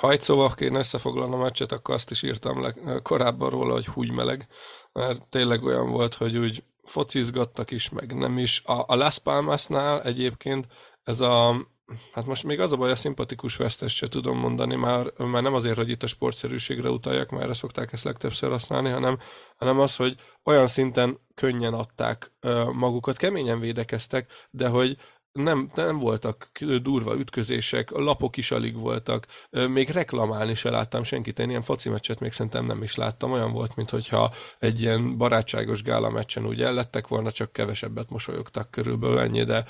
ha 0.00 0.10
egy 0.10 0.22
szóval 0.22 0.54
kéne 0.54 0.78
összefoglalni 0.78 1.34
a 1.34 1.38
meccset, 1.38 1.72
akkor 1.72 1.94
azt 1.94 2.10
is 2.10 2.22
írtam 2.22 2.62
le 2.62 3.00
korábban 3.02 3.50
róla, 3.50 3.72
hogy 3.72 3.86
húgy 3.86 4.10
meleg, 4.10 4.48
mert 4.92 5.28
tényleg 5.28 5.64
olyan 5.64 5.90
volt, 5.90 6.14
hogy 6.14 6.36
úgy 6.36 6.64
focizgattak 6.82 7.70
is, 7.70 7.88
meg 7.88 8.14
nem 8.14 8.38
is. 8.38 8.62
A, 8.64 8.84
a 8.86 8.94
Las 8.94 9.18
Palmasnál 9.18 10.02
egyébként 10.02 10.66
ez 11.02 11.20
a, 11.20 11.66
hát 12.12 12.26
most 12.26 12.44
még 12.44 12.60
az 12.60 12.72
a 12.72 12.76
baj, 12.76 12.90
a 12.90 12.96
szimpatikus 12.96 13.56
vesztes 13.56 13.96
se 13.96 14.08
tudom 14.08 14.38
mondani, 14.38 14.74
már, 14.74 15.12
már 15.16 15.42
nem 15.42 15.54
azért, 15.54 15.76
hogy 15.76 15.90
itt 15.90 16.02
a 16.02 16.06
sportszerűségre 16.06 16.88
utaljak, 16.88 17.30
mert 17.30 17.42
erre 17.42 17.54
szokták 17.54 17.92
ezt 17.92 18.04
legtöbbször 18.04 18.50
használni, 18.50 18.90
hanem, 18.90 19.18
hanem 19.56 19.80
az, 19.80 19.96
hogy 19.96 20.16
olyan 20.44 20.66
szinten 20.66 21.18
könnyen 21.34 21.74
adták 21.74 22.32
magukat, 22.72 23.16
keményen 23.16 23.60
védekeztek, 23.60 24.48
de 24.50 24.68
hogy 24.68 24.96
nem, 25.32 25.70
nem 25.74 25.98
voltak 25.98 26.50
durva 26.82 27.14
ütközések, 27.14 27.90
lapok 27.90 28.36
is 28.36 28.50
alig 28.50 28.76
voltak, 28.76 29.26
még 29.50 29.90
reklamálni 29.90 30.54
se 30.54 30.70
láttam 30.70 31.02
senkit, 31.02 31.38
én 31.38 31.48
ilyen 31.48 31.62
foci 31.62 31.88
meccset 31.88 32.20
még 32.20 32.32
szerintem 32.32 32.66
nem 32.66 32.82
is 32.82 32.94
láttam, 32.94 33.32
olyan 33.32 33.52
volt, 33.52 33.76
mintha 33.76 34.32
egy 34.58 34.80
ilyen 34.80 35.16
barátságos 35.16 35.82
gála 35.82 36.10
meccsen 36.10 36.46
úgy 36.46 36.62
ellettek 36.62 37.08
volna, 37.08 37.32
csak 37.32 37.52
kevesebbet 37.52 38.10
mosolyogtak 38.10 38.70
körülbelül 38.70 39.18
ennyi, 39.18 39.44
de 39.44 39.64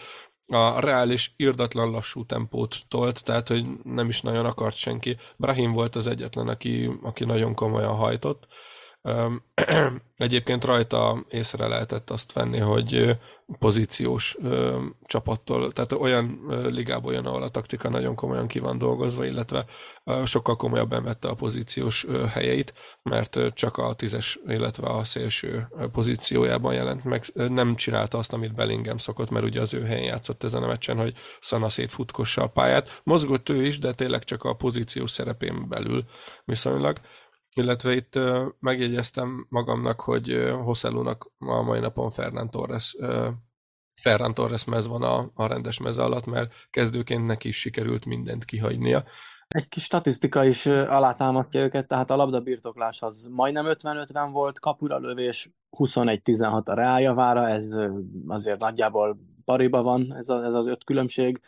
a 0.46 0.80
reális, 0.80 1.34
irdatlan 1.36 1.90
lassú 1.90 2.26
tempót 2.26 2.76
tolt, 2.88 3.24
tehát 3.24 3.48
hogy 3.48 3.66
nem 3.82 4.08
is 4.08 4.20
nagyon 4.20 4.44
akart 4.44 4.76
senki. 4.76 5.16
Brahim 5.36 5.72
volt 5.72 5.96
az 5.96 6.06
egyetlen, 6.06 6.48
aki, 6.48 6.90
aki 7.02 7.24
nagyon 7.24 7.54
komolyan 7.54 7.94
hajtott. 7.94 8.46
Egyébként 10.16 10.64
rajta 10.64 11.24
észre 11.28 11.66
lehetett 11.66 12.10
azt 12.10 12.32
venni, 12.32 12.58
hogy 12.58 13.18
pozíciós 13.58 14.36
csapattól, 15.06 15.72
tehát 15.72 15.92
olyan 15.92 16.40
ligából 16.70 17.12
jön, 17.12 17.26
ahol 17.26 17.42
a 17.42 17.48
taktika 17.48 17.88
nagyon 17.88 18.14
komolyan 18.14 18.46
ki 18.46 18.58
van 18.58 18.78
dolgozva, 18.78 19.24
illetve 19.24 19.64
sokkal 20.24 20.56
komolyabban 20.56 21.02
vette 21.02 21.28
a 21.28 21.34
pozíciós 21.34 22.06
helyeit, 22.28 22.74
mert 23.02 23.38
csak 23.54 23.76
a 23.76 23.94
tízes, 23.94 24.38
illetve 24.46 24.88
a 24.88 25.04
szélső 25.04 25.68
pozíciójában 25.92 26.74
jelent 26.74 27.04
meg. 27.04 27.24
Nem 27.34 27.76
csinálta 27.76 28.18
azt, 28.18 28.32
amit 28.32 28.54
Bellingham 28.54 28.98
szokott, 28.98 29.30
mert 29.30 29.44
ugye 29.44 29.60
az 29.60 29.74
ő 29.74 29.84
helyen 29.84 30.04
játszott 30.04 30.44
ezen 30.44 30.62
a 30.62 30.66
meccsen, 30.66 30.96
hogy 30.96 31.14
Szana 31.40 31.68
szétfutkossa 31.68 32.42
a 32.42 32.46
pályát. 32.46 33.00
Mozgott 33.04 33.48
ő 33.48 33.66
is, 33.66 33.78
de 33.78 33.92
tényleg 33.92 34.24
csak 34.24 34.44
a 34.44 34.54
pozíciós 34.54 35.10
szerepén 35.10 35.68
belül 35.68 36.04
viszonylag. 36.44 37.00
Illetve 37.54 37.94
itt 37.94 38.18
megjegyeztem 38.60 39.46
magamnak, 39.48 40.00
hogy 40.00 40.52
Hosszellónak 40.62 41.32
a 41.38 41.62
mai 41.62 41.80
napon 41.80 42.10
Fernán 42.10 42.50
Torres, 42.50 42.96
Ferran 43.94 44.34
Torres 44.34 44.64
mez 44.64 44.86
van 44.86 45.02
a, 45.02 45.30
a 45.34 45.46
rendes 45.46 45.80
meze 45.80 46.02
alatt, 46.02 46.26
mert 46.26 46.52
kezdőként 46.70 47.26
neki 47.26 47.48
is 47.48 47.60
sikerült 47.60 48.06
mindent 48.06 48.44
kihagynia. 48.44 49.04
Egy 49.48 49.68
kis 49.68 49.82
statisztika 49.82 50.44
is 50.44 50.66
alátámadja 50.66 51.60
őket, 51.60 51.88
tehát 51.88 52.10
a 52.10 52.16
labdabirtoklás 52.16 53.02
az 53.02 53.28
majdnem 53.30 53.64
50-50 53.68 54.28
volt, 54.32 54.58
kapura 54.58 54.98
lövés 54.98 55.50
21-16 55.78 56.64
a 56.64 56.74
reáljavára, 56.74 57.48
ez 57.48 57.78
azért 58.26 58.60
nagyjából 58.60 59.18
pariba 59.44 59.82
van, 59.82 60.14
ez, 60.16 60.28
a, 60.28 60.44
ez 60.44 60.54
az 60.54 60.66
öt 60.66 60.84
különbség. 60.84 61.40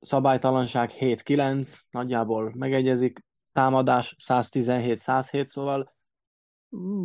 Szabálytalanság 0.00 0.90
7-9, 0.98 1.76
nagyjából 1.90 2.52
megegyezik, 2.58 3.24
támadás 3.52 4.16
117-107, 4.18 5.44
szóval 5.44 5.94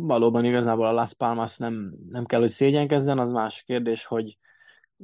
valóban 0.06 0.44
igazából 0.44 0.86
a 0.86 0.92
Las 0.92 1.14
Palmas 1.14 1.56
nem, 1.56 1.94
nem 2.08 2.24
kell, 2.24 2.40
hogy 2.40 2.50
szégyenkezzen, 2.50 3.18
az 3.18 3.30
más 3.30 3.62
kérdés, 3.62 4.04
hogy, 4.04 4.38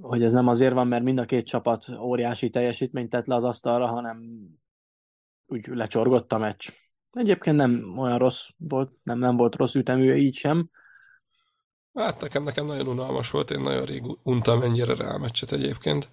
hogy 0.01 0.23
ez 0.23 0.33
nem 0.33 0.49
azért 0.49 0.75
van, 0.75 0.87
mert 0.87 1.05
mind 1.05 1.19
a 1.19 1.25
két 1.25 1.47
csapat 1.47 1.89
óriási 1.89 2.51
teljesítményt 2.51 3.11
tett 3.11 3.27
le 3.27 3.35
az 3.35 3.45
asztalra, 3.45 3.87
hanem 3.87 4.49
úgy 5.47 5.67
lecsorgott 5.67 6.33
a 6.33 6.39
meccs. 6.39 6.69
Egyébként 7.11 7.57
nem 7.57 7.99
olyan 7.99 8.19
rossz 8.19 8.49
volt, 8.59 8.93
nem, 9.03 9.19
nem 9.19 9.37
volt 9.37 9.57
rossz 9.57 9.75
ütemű 9.75 10.15
így 10.15 10.35
sem. 10.35 10.71
Hát 11.95 12.21
nekem, 12.21 12.43
nekem 12.43 12.67
nagyon 12.67 12.87
unalmas 12.87 13.31
volt, 13.31 13.51
én 13.51 13.61
nagyon 13.61 13.85
rég 13.85 14.03
untam 14.23 14.63
ennyire 14.63 14.95
rá 14.95 15.15
a 15.15 15.19
meccset 15.19 15.53
egyébként. 15.53 16.11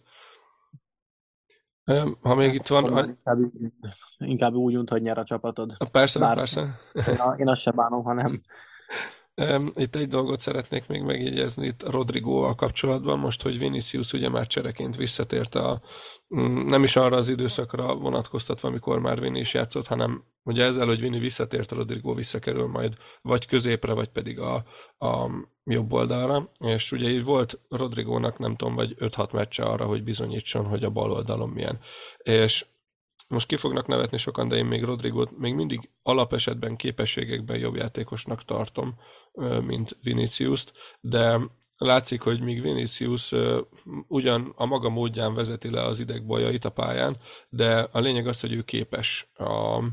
Ha 2.21 2.35
még 2.35 2.53
itt 2.53 2.67
van... 2.67 3.07
Inkább, 3.07 3.39
inkább 4.17 4.53
úgy 4.53 4.77
unt, 4.77 4.89
hogy 4.89 5.01
nyer 5.01 5.17
a 5.17 5.23
csapatod. 5.23 5.77
Persze, 5.91 6.19
Bár 6.19 6.35
persze. 6.35 6.79
Én, 6.93 7.19
én 7.37 7.47
azt 7.47 7.61
sem 7.61 7.75
bánom, 7.75 8.03
hanem 8.03 8.41
itt 9.75 9.95
egy 9.95 10.07
dolgot 10.07 10.39
szeretnék 10.39 10.87
még 10.87 11.01
megjegyezni 11.01 11.65
itt 11.65 11.89
Rodrigóval 11.89 12.55
kapcsolatban, 12.55 13.19
most, 13.19 13.41
hogy 13.41 13.59
Vinicius 13.59 14.13
ugye 14.13 14.29
már 14.29 14.47
csereként 14.47 14.95
visszatért 14.95 15.55
a, 15.55 15.81
mm, 16.35 16.67
nem 16.67 16.83
is 16.83 16.95
arra 16.95 17.15
az 17.15 17.29
időszakra 17.29 17.95
vonatkoztatva, 17.95 18.67
amikor 18.67 18.99
már 18.99 19.19
Vini 19.19 19.39
is 19.39 19.53
játszott, 19.53 19.87
hanem 19.87 20.23
ugye 20.43 20.63
ezzel, 20.63 20.85
hogy 20.85 20.99
Vini 20.99 21.19
visszatért, 21.19 21.71
Rodrigo 21.71 22.13
visszakerül 22.13 22.67
majd 22.67 22.93
vagy 23.21 23.45
középre, 23.45 23.93
vagy 23.93 24.09
pedig 24.09 24.39
a, 24.39 24.55
a 24.97 25.29
jobb 25.63 25.93
oldalra, 25.93 26.51
és 26.59 26.91
ugye 26.91 27.09
így 27.09 27.23
volt 27.23 27.59
Rodrigónak 27.69 28.37
nem 28.37 28.55
tudom, 28.55 28.75
vagy 28.75 28.95
5-6 28.99 29.33
meccse 29.33 29.63
arra, 29.63 29.85
hogy 29.85 30.03
bizonyítson, 30.03 30.65
hogy 30.65 30.83
a 30.83 30.89
bal 30.89 31.11
oldalon 31.11 31.49
milyen. 31.49 31.79
És 32.17 32.65
most 33.31 33.47
ki 33.47 33.55
fognak 33.55 33.87
nevetni 33.87 34.17
sokan, 34.17 34.47
de 34.47 34.55
én 34.55 34.65
még 34.65 34.83
Rodrigot 34.83 35.37
még 35.37 35.53
mindig 35.53 35.89
alapesetben 36.03 36.75
képességekben 36.75 37.57
jobb 37.57 37.75
játékosnak 37.75 38.45
tartom, 38.45 38.95
mint 39.65 39.97
Vinicius-t, 40.03 40.73
de 40.99 41.39
látszik, 41.77 42.21
hogy 42.21 42.41
míg 42.41 42.61
Vinicius 42.61 43.33
ugyan 44.07 44.53
a 44.55 44.65
maga 44.65 44.89
módján 44.89 45.33
vezeti 45.33 45.69
le 45.69 45.83
az 45.83 45.99
idegbajait 45.99 46.65
a 46.65 46.69
pályán, 46.69 47.17
de 47.49 47.79
a 47.91 47.99
lényeg 47.99 48.27
az, 48.27 48.39
hogy 48.39 48.53
ő 48.53 48.61
képes 48.61 49.31
a, 49.37 49.83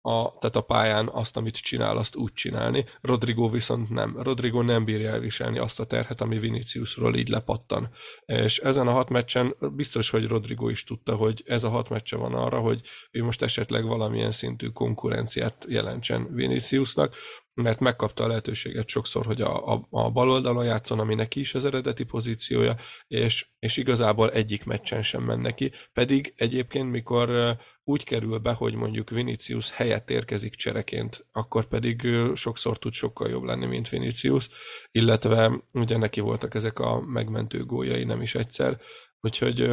a, 0.00 0.38
tehát 0.38 0.56
a 0.56 0.60
pályán 0.60 1.08
azt, 1.08 1.36
amit 1.36 1.56
csinál, 1.56 1.96
azt 1.96 2.16
úgy 2.16 2.32
csinálni. 2.32 2.84
Rodrigo 3.00 3.48
viszont 3.48 3.90
nem. 3.90 4.22
Rodrigo 4.22 4.62
nem 4.62 4.84
bírja 4.84 5.10
elviselni 5.10 5.58
azt 5.58 5.80
a 5.80 5.84
terhet, 5.84 6.20
ami 6.20 6.38
Viniciusról 6.38 7.16
így 7.16 7.28
lepattan. 7.28 7.90
És 8.26 8.58
ezen 8.58 8.88
a 8.88 8.92
hat 8.92 9.08
meccsen 9.08 9.54
biztos, 9.72 10.10
hogy 10.10 10.26
Rodrigo 10.26 10.68
is 10.68 10.84
tudta, 10.84 11.14
hogy 11.14 11.42
ez 11.46 11.64
a 11.64 11.68
hat 11.68 11.88
meccse 11.88 12.16
van 12.16 12.34
arra, 12.34 12.58
hogy 12.58 12.80
ő 13.10 13.24
most 13.24 13.42
esetleg 13.42 13.84
valamilyen 13.84 14.32
szintű 14.32 14.68
konkurenciát 14.68 15.66
jelentsen 15.68 16.34
Viniciusnak, 16.34 17.14
mert 17.62 17.80
megkapta 17.80 18.24
a 18.24 18.26
lehetőséget 18.26 18.88
sokszor, 18.88 19.26
hogy 19.26 19.40
a, 19.40 19.72
a, 19.72 19.86
a 19.90 20.10
bal 20.10 20.30
oldalon 20.30 20.64
játszon, 20.64 20.98
ami 20.98 21.14
neki 21.14 21.40
is 21.40 21.54
az 21.54 21.64
eredeti 21.64 22.04
pozíciója, 22.04 22.76
és, 23.06 23.46
és 23.58 23.76
igazából 23.76 24.30
egyik 24.30 24.64
meccsen 24.64 25.02
sem 25.02 25.22
menne 25.22 25.50
ki. 25.54 25.72
Pedig 25.92 26.34
egyébként, 26.36 26.90
mikor 26.90 27.56
úgy 27.84 28.04
kerül 28.04 28.38
be, 28.38 28.52
hogy 28.52 28.74
mondjuk 28.74 29.10
Vinicius 29.10 29.72
helyett 29.72 30.10
érkezik 30.10 30.54
csereként, 30.54 31.26
akkor 31.32 31.64
pedig 31.64 32.08
sokszor 32.34 32.78
tud 32.78 32.92
sokkal 32.92 33.28
jobb 33.28 33.42
lenni, 33.42 33.66
mint 33.66 33.88
Vinicius, 33.88 34.48
illetve 34.90 35.62
ugye 35.72 35.96
neki 35.96 36.20
voltak 36.20 36.54
ezek 36.54 36.78
a 36.78 37.00
megmentő 37.00 37.64
góljai 37.64 38.04
nem 38.04 38.22
is 38.22 38.34
egyszer, 38.34 38.80
úgyhogy 39.20 39.70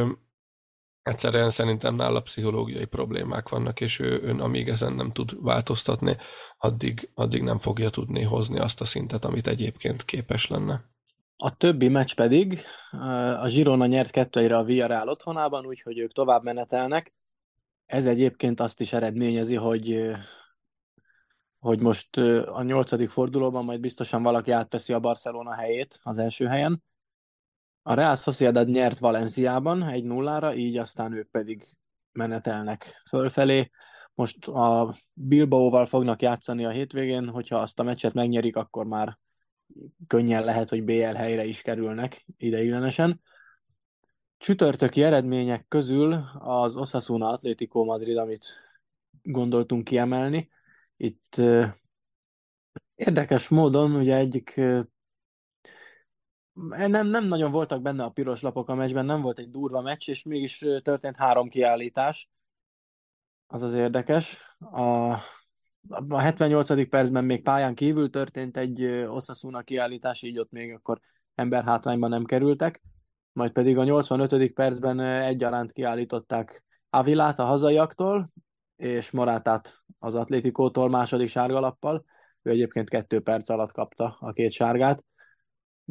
egyszerűen 1.06 1.50
szerintem 1.50 1.94
nála 1.94 2.20
pszichológiai 2.20 2.84
problémák 2.84 3.48
vannak, 3.48 3.80
és 3.80 3.98
ő, 3.98 4.20
ő 4.22 4.30
amíg 4.30 4.68
ezen 4.68 4.92
nem 4.92 5.12
tud 5.12 5.42
változtatni, 5.42 6.16
addig, 6.58 7.10
addig 7.14 7.42
nem 7.42 7.58
fogja 7.58 7.90
tudni 7.90 8.22
hozni 8.22 8.58
azt 8.58 8.80
a 8.80 8.84
szintet, 8.84 9.24
amit 9.24 9.46
egyébként 9.46 10.04
képes 10.04 10.48
lenne. 10.48 10.84
A 11.36 11.56
többi 11.56 11.88
meccs 11.88 12.14
pedig, 12.14 12.60
a 13.40 13.46
Girona 13.48 13.86
nyert 13.86 14.10
kettőre 14.10 14.56
a 14.56 14.64
Villarreal 14.64 15.08
otthonában, 15.08 15.66
úgyhogy 15.66 15.98
ők 15.98 16.12
tovább 16.12 16.42
menetelnek. 16.42 17.12
Ez 17.86 18.06
egyébként 18.06 18.60
azt 18.60 18.80
is 18.80 18.92
eredményezi, 18.92 19.54
hogy 19.54 20.10
hogy 21.58 21.80
most 21.80 22.16
a 22.46 22.62
nyolcadik 22.62 23.10
fordulóban 23.10 23.64
majd 23.64 23.80
biztosan 23.80 24.22
valaki 24.22 24.50
átteszi 24.50 24.92
a 24.92 25.00
Barcelona 25.00 25.54
helyét 25.54 26.00
az 26.02 26.18
első 26.18 26.46
helyen. 26.46 26.82
A 27.88 27.94
Real 27.94 28.16
Sociedad 28.16 28.68
nyert 28.68 28.98
Valenciában 28.98 29.88
egy 29.88 30.04
nullára, 30.04 30.54
így 30.54 30.76
aztán 30.76 31.12
ők 31.12 31.30
pedig 31.30 31.76
menetelnek 32.12 33.02
fölfelé. 33.08 33.70
Most 34.14 34.46
a 34.46 34.94
Bilbaóval 35.12 35.86
fognak 35.86 36.22
játszani 36.22 36.64
a 36.64 36.70
hétvégén, 36.70 37.28
hogyha 37.28 37.58
azt 37.58 37.78
a 37.78 37.82
meccset 37.82 38.12
megnyerik, 38.12 38.56
akkor 38.56 38.86
már 38.86 39.18
könnyen 40.06 40.44
lehet, 40.44 40.68
hogy 40.68 40.84
BL 40.84 41.14
helyre 41.14 41.44
is 41.44 41.62
kerülnek 41.62 42.26
ideiglenesen. 42.36 43.20
Csütörtöki 44.36 45.02
eredmények 45.02 45.64
közül 45.68 46.12
az 46.38 46.76
Osasuna 46.76 47.28
Atlético 47.28 47.84
Madrid, 47.84 48.16
amit 48.16 48.46
gondoltunk 49.22 49.84
kiemelni. 49.84 50.50
Itt 50.96 51.40
érdekes 52.94 53.48
módon 53.48 53.94
ugye 53.94 54.16
egyik 54.16 54.60
nem, 56.86 57.06
nem 57.06 57.24
nagyon 57.24 57.50
voltak 57.50 57.82
benne 57.82 58.04
a 58.04 58.10
piros 58.10 58.40
lapok 58.40 58.68
a 58.68 58.74
meccsben, 58.74 59.04
nem 59.04 59.20
volt 59.20 59.38
egy 59.38 59.50
durva 59.50 59.80
meccs, 59.80 60.08
és 60.08 60.22
mégis 60.22 60.64
történt 60.82 61.16
három 61.16 61.48
kiállítás. 61.48 62.30
Az 63.46 63.62
az 63.62 63.74
érdekes. 63.74 64.40
A, 64.58 65.12
a 66.08 66.18
78. 66.18 66.88
percben 66.88 67.24
még 67.24 67.42
pályán 67.42 67.74
kívül 67.74 68.10
történt 68.10 68.56
egy 68.56 68.84
Osasuna 68.86 69.62
kiállítás, 69.62 70.22
így 70.22 70.38
ott 70.38 70.50
még 70.50 70.72
akkor 70.74 71.00
emberhátrányban 71.34 72.10
nem 72.10 72.24
kerültek. 72.24 72.82
Majd 73.32 73.52
pedig 73.52 73.78
a 73.78 73.84
85. 73.84 74.52
percben 74.52 75.00
egyaránt 75.00 75.72
kiállították 75.72 76.64
Avilát 76.90 77.38
a 77.38 77.44
hazaiaktól, 77.44 78.32
és 78.76 79.10
Morátát 79.10 79.84
az 79.98 80.14
Atlétikótól 80.14 80.88
második 80.88 81.28
sárgalappal. 81.28 82.04
Ő 82.42 82.50
egyébként 82.50 82.88
kettő 82.88 83.20
perc 83.20 83.48
alatt 83.48 83.72
kapta 83.72 84.16
a 84.20 84.32
két 84.32 84.50
sárgát. 84.50 85.04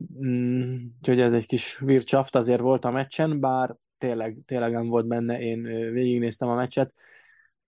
Mm, 0.02 0.86
úgyhogy 1.00 1.20
ez 1.20 1.34
egy 1.34 1.46
kis 1.46 1.78
vircsaft 1.78 2.36
azért 2.36 2.62
volt 2.62 2.86
a 2.86 2.92
meccsen, 2.92 3.40
bár 3.40 3.76
tényleg, 3.98 4.38
tényleg 4.46 4.72
nem 4.72 4.88
volt 4.88 5.08
benne, 5.08 5.40
én 5.40 5.62
végignéztem 5.92 6.48
a 6.48 6.56
meccset. 6.56 6.94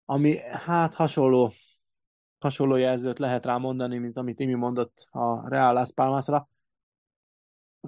Ami 0.05 0.37
hát 0.37 0.93
hasonló, 0.93 1.51
hasonló 2.39 2.75
jelzőt 2.75 3.19
lehet 3.19 3.45
rá 3.45 3.57
mondani, 3.57 3.97
mint 3.97 4.17
amit 4.17 4.39
Imi 4.39 4.53
mondott 4.53 5.07
a 5.11 5.49
Real 5.49 5.73
Las 5.73 5.91
Palmasra. 5.91 6.49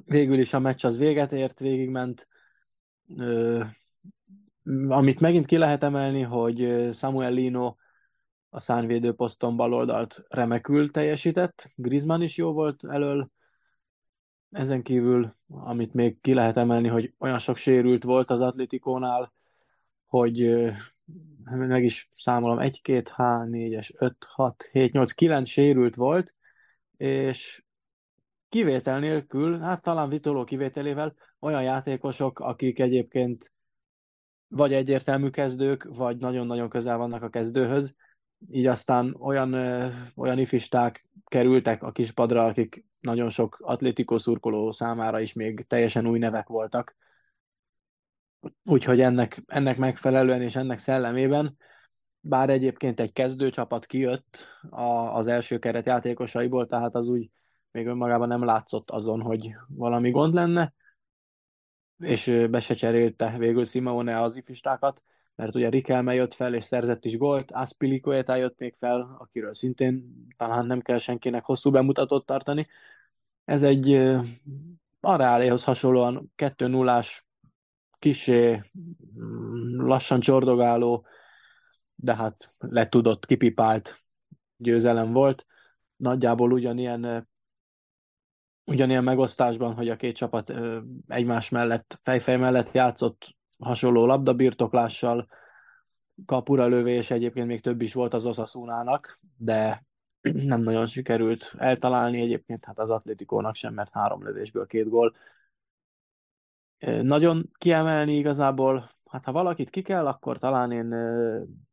Végül 0.05 0.39
is 0.39 0.53
a 0.53 0.60
meccs 0.60 0.86
az 0.86 0.98
véget 0.98 1.31
ért, 1.31 1.60
végigment. 1.60 2.27
Amit 4.88 5.19
megint 5.19 5.46
ki 5.46 5.58
lehet 5.58 5.84
emelni, 5.84 6.22
hogy 6.22 6.89
Samuel 6.93 7.31
Lino 7.31 7.75
a 8.50 8.60
szánvédő 8.60 9.13
poszton 9.13 9.55
baloldalt 9.55 10.24
remekül 10.27 10.91
teljesített, 10.91 11.72
Griezmann 11.75 12.22
is 12.22 12.38
jó 12.38 12.53
volt 12.53 12.84
elől, 12.84 13.31
ezen 14.51 14.82
kívül, 14.84 15.34
amit 15.48 15.94
még 15.94 16.22
ki 16.22 16.34
lehet 16.34 16.58
emelni, 16.58 16.88
hogy 16.88 17.13
olyan 17.20 17.39
sok 17.39 17.58
sérült 17.58 18.03
volt 18.03 18.29
az 18.29 18.41
Atlétikónál, 18.41 19.34
hogy 20.06 20.65
meg 21.44 21.84
is 21.84 22.08
számolom, 22.12 22.60
1, 22.60 22.82
2, 22.82 23.12
H, 23.15 23.20
4-es, 23.20 23.91
5, 23.98 24.15
6, 24.29 24.70
7, 24.72 24.91
8, 24.91 25.12
9 25.12 25.48
sérült 25.48 25.96
volt, 25.96 26.36
és 26.98 27.63
kivétel 28.50 29.00
nélkül, 29.00 29.60
hát 29.60 29.82
talán 29.82 30.10
Vitoló 30.10 30.44
kivételével 30.44 31.15
olyan 31.39 31.63
játékosok, 31.63 32.39
akik 32.39 32.79
egyébként 32.79 33.51
vagy 34.48 34.74
egyértelmű 34.74 35.29
kezdők, 35.29 35.84
vagy 35.96 36.18
nagyon-nagyon 36.18 36.70
közel 36.70 36.98
vannak 36.98 37.24
a 37.24 37.29
kezdőhöz, 37.29 37.94
így 38.48 38.65
aztán 38.65 39.15
olyan, 39.19 39.53
olyan 40.15 40.39
ifisták 40.39 41.08
kerültek 41.25 41.84
a 41.84 41.91
kispadra, 41.91 42.46
akik 42.46 42.86
nagyon 43.00 43.29
sok 43.29 43.58
atlétikó 43.62 44.17
szurkoló 44.17 44.72
számára 44.72 45.19
is 45.19 45.34
még 45.34 45.67
teljesen 45.67 46.08
új 46.08 46.19
nevek 46.19 46.48
voltak. 46.48 46.96
Úgyhogy 48.63 49.01
ennek, 49.01 49.43
ennek 49.48 49.77
megfelelően 49.77 50.41
és 50.41 50.55
ennek 50.55 50.77
szellemében, 50.77 51.58
bár 52.19 52.50
egyébként 52.50 53.00
egy 53.00 53.13
kezdőcsapat 53.13 53.86
kijött 53.86 54.38
a, 54.69 54.84
az 54.91 55.27
első 55.27 55.60
keret 55.60 55.86
játékosaiból, 55.86 56.65
tehát 56.65 56.96
az 56.96 57.08
úgy 57.08 57.31
még 57.72 57.88
önmagában 57.88 58.27
nem 58.27 58.43
látszott 58.43 58.91
azon, 58.91 59.22
hogy 59.22 59.55
valami 59.67 60.10
gond 60.10 60.34
lenne, 60.34 60.74
és 61.98 62.46
be 62.50 62.60
se 62.60 62.74
cserélte 62.74 63.38
végül 63.38 63.65
Simone 63.65 64.22
az 64.22 64.36
ifistákat, 64.36 65.03
mert 65.39 65.55
ugye 65.55 65.69
Rikelme 65.69 66.13
jött 66.13 66.34
fel, 66.34 66.53
és 66.53 66.63
szerzett 66.63 67.05
is 67.05 67.17
gólt, 67.17 67.51
Aspilicueta 67.51 68.36
jött 68.36 68.60
még 68.60 68.75
fel, 68.77 69.15
akiről 69.19 69.53
szintén 69.53 70.25
talán 70.38 70.65
nem 70.65 70.81
kell 70.81 70.98
senkinek 70.98 71.43
hosszú 71.43 71.72
bemutatót 71.72 72.25
tartani. 72.25 72.67
Ez 73.46 73.63
egy 73.63 73.91
a 75.00 75.15
Reáléhoz 75.15 75.63
hasonlóan 75.63 76.31
2 76.36 76.67
0 76.67 77.03
kisé 78.00 78.62
mm, 78.79 79.86
lassan 79.86 80.19
csordogáló, 80.19 81.05
de 81.95 82.15
hát 82.15 82.56
letudott, 82.58 83.25
kipipált 83.25 84.06
győzelem 84.58 85.12
volt. 85.12 85.45
Nagyjából 85.95 86.52
ugyanilyen 86.52 87.28
ugyanilyen 88.65 89.04
megosztásban, 89.04 89.73
hogy 89.73 89.89
a 89.89 89.95
két 89.95 90.15
csapat 90.15 90.54
egymás 91.08 91.49
mellett, 91.49 91.99
fejfej 92.04 92.38
mellett 92.38 92.71
játszott 92.71 93.38
hasonló 93.60 94.06
labdabirtoklással, 94.06 95.28
kapura 96.26 96.67
lövés, 96.67 97.12
egyébként 97.12 97.48
még 97.48 97.62
több 97.62 97.82
is 97.82 97.93
volt 97.93 98.13
az 98.13 98.26
Osasunának, 98.26 99.19
de 99.38 99.86
nem 100.52 100.62
nagyon 100.62 100.86
sikerült 100.86 101.54
eltalálni 101.58 102.22
egyébként, 102.22 102.65
hát 102.65 102.80
az 102.80 102.89
Atlétikónak 102.89 103.56
sem, 103.56 103.74
mert 103.74 103.93
három 103.93 104.24
lövésből 104.24 104.65
két 104.65 104.89
gól. 104.89 105.15
Nagyon 107.02 107.50
kiemelni 107.58 108.15
igazából, 108.15 108.89
hát 109.10 109.26
ha 109.26 109.32
valakit 109.32 109.69
ki 109.69 109.82
kell, 109.82 110.08
akkor 110.08 110.38
talán 110.38 110.72
én 110.72 110.95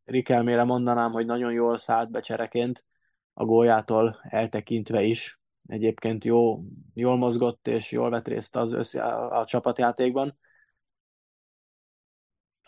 Rikelmére 0.04 0.64
mondanám, 0.64 1.10
hogy 1.10 1.26
nagyon 1.26 1.52
jól 1.52 1.78
szállt 1.78 2.10
be 2.10 2.20
csereként 2.20 2.84
a 3.32 3.44
góljától 3.44 4.18
eltekintve 4.22 5.02
is. 5.02 5.40
Egyébként 5.62 6.24
jó, 6.24 6.62
jól 6.94 7.16
mozgott 7.16 7.66
és 7.66 7.92
jól 7.92 8.10
vett 8.10 8.28
részt 8.28 8.56
az 8.56 8.72
össze, 8.72 9.02
a, 9.02 9.40
a 9.40 9.44
csapatjátékban 9.44 10.38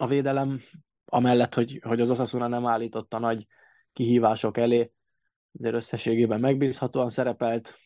a 0.00 0.06
védelem, 0.06 0.60
amellett, 1.04 1.54
hogy, 1.54 1.80
hogy 1.82 2.00
az 2.00 2.10
Osasuna 2.10 2.46
nem 2.46 2.66
állította 2.66 3.18
nagy 3.18 3.46
kihívások 3.92 4.56
elé, 4.56 4.92
azért 5.58 5.74
összességében 5.74 6.40
megbízhatóan 6.40 7.10
szerepelt. 7.10 7.78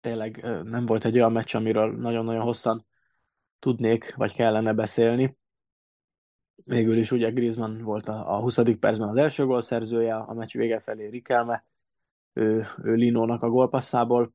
Tényleg 0.00 0.42
nem 0.62 0.86
volt 0.86 1.04
egy 1.04 1.14
olyan 1.14 1.32
meccs, 1.32 1.54
amiről 1.54 1.96
nagyon-nagyon 1.96 2.42
hosszan 2.42 2.86
tudnék, 3.58 4.14
vagy 4.14 4.34
kellene 4.34 4.72
beszélni. 4.72 5.36
Végül 6.54 6.96
is 6.96 7.10
ugye 7.10 7.30
Griezmann 7.30 7.82
volt 7.82 8.08
a, 8.08 8.36
a 8.36 8.40
20. 8.40 8.58
percben 8.80 9.08
az 9.08 9.16
első 9.16 9.44
gól 9.44 9.62
szerzője, 9.62 10.16
a 10.16 10.34
meccs 10.34 10.52
vége 10.52 10.80
felé 10.80 11.08
Rikelme, 11.08 11.66
ő, 12.32 12.66
ő 12.82 12.94
Linónak 12.94 13.42
a 13.42 13.48
gólpasszából, 13.48 14.34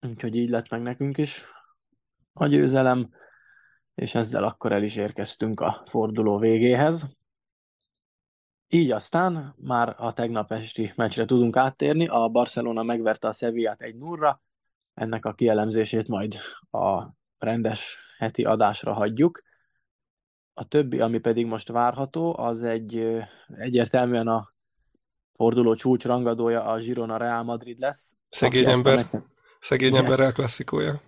úgyhogy 0.00 0.36
így 0.36 0.48
lett 0.48 0.68
meg 0.68 0.82
nekünk 0.82 1.18
is 1.18 1.44
a 2.32 2.46
győzelem 2.46 3.10
és 3.94 4.14
ezzel 4.14 4.44
akkor 4.44 4.72
el 4.72 4.82
is 4.82 4.96
érkeztünk 4.96 5.60
a 5.60 5.82
forduló 5.86 6.38
végéhez. 6.38 7.04
Így 8.68 8.90
aztán 8.90 9.54
már 9.56 9.94
a 9.98 10.12
tegnap 10.12 10.52
esti 10.52 10.92
meccsre 10.96 11.24
tudunk 11.24 11.56
áttérni. 11.56 12.06
A 12.06 12.28
Barcelona 12.28 12.82
megverte 12.82 13.28
a 13.28 13.32
Sevillát 13.32 13.80
egy 13.80 13.96
0 13.96 14.42
ennek 14.94 15.24
a 15.24 15.34
kielemzését 15.34 16.08
majd 16.08 16.34
a 16.70 17.04
rendes 17.38 17.98
heti 18.18 18.44
adásra 18.44 18.92
hagyjuk. 18.92 19.42
A 20.54 20.68
többi, 20.68 21.00
ami 21.00 21.18
pedig 21.18 21.46
most 21.46 21.68
várható, 21.68 22.38
az 22.38 22.62
egy 22.62 23.22
egyértelműen 23.48 24.28
a 24.28 24.48
forduló 25.32 25.74
csúcs 25.74 26.04
rangadója 26.04 26.64
a 26.64 26.78
Girona 26.78 27.16
Real 27.16 27.42
Madrid 27.42 27.78
lesz. 27.78 28.16
Szegény 28.26 28.68
ember, 28.68 29.06
szegény 29.60 29.96
ember 29.96 30.32
klasszikója. 30.32 31.00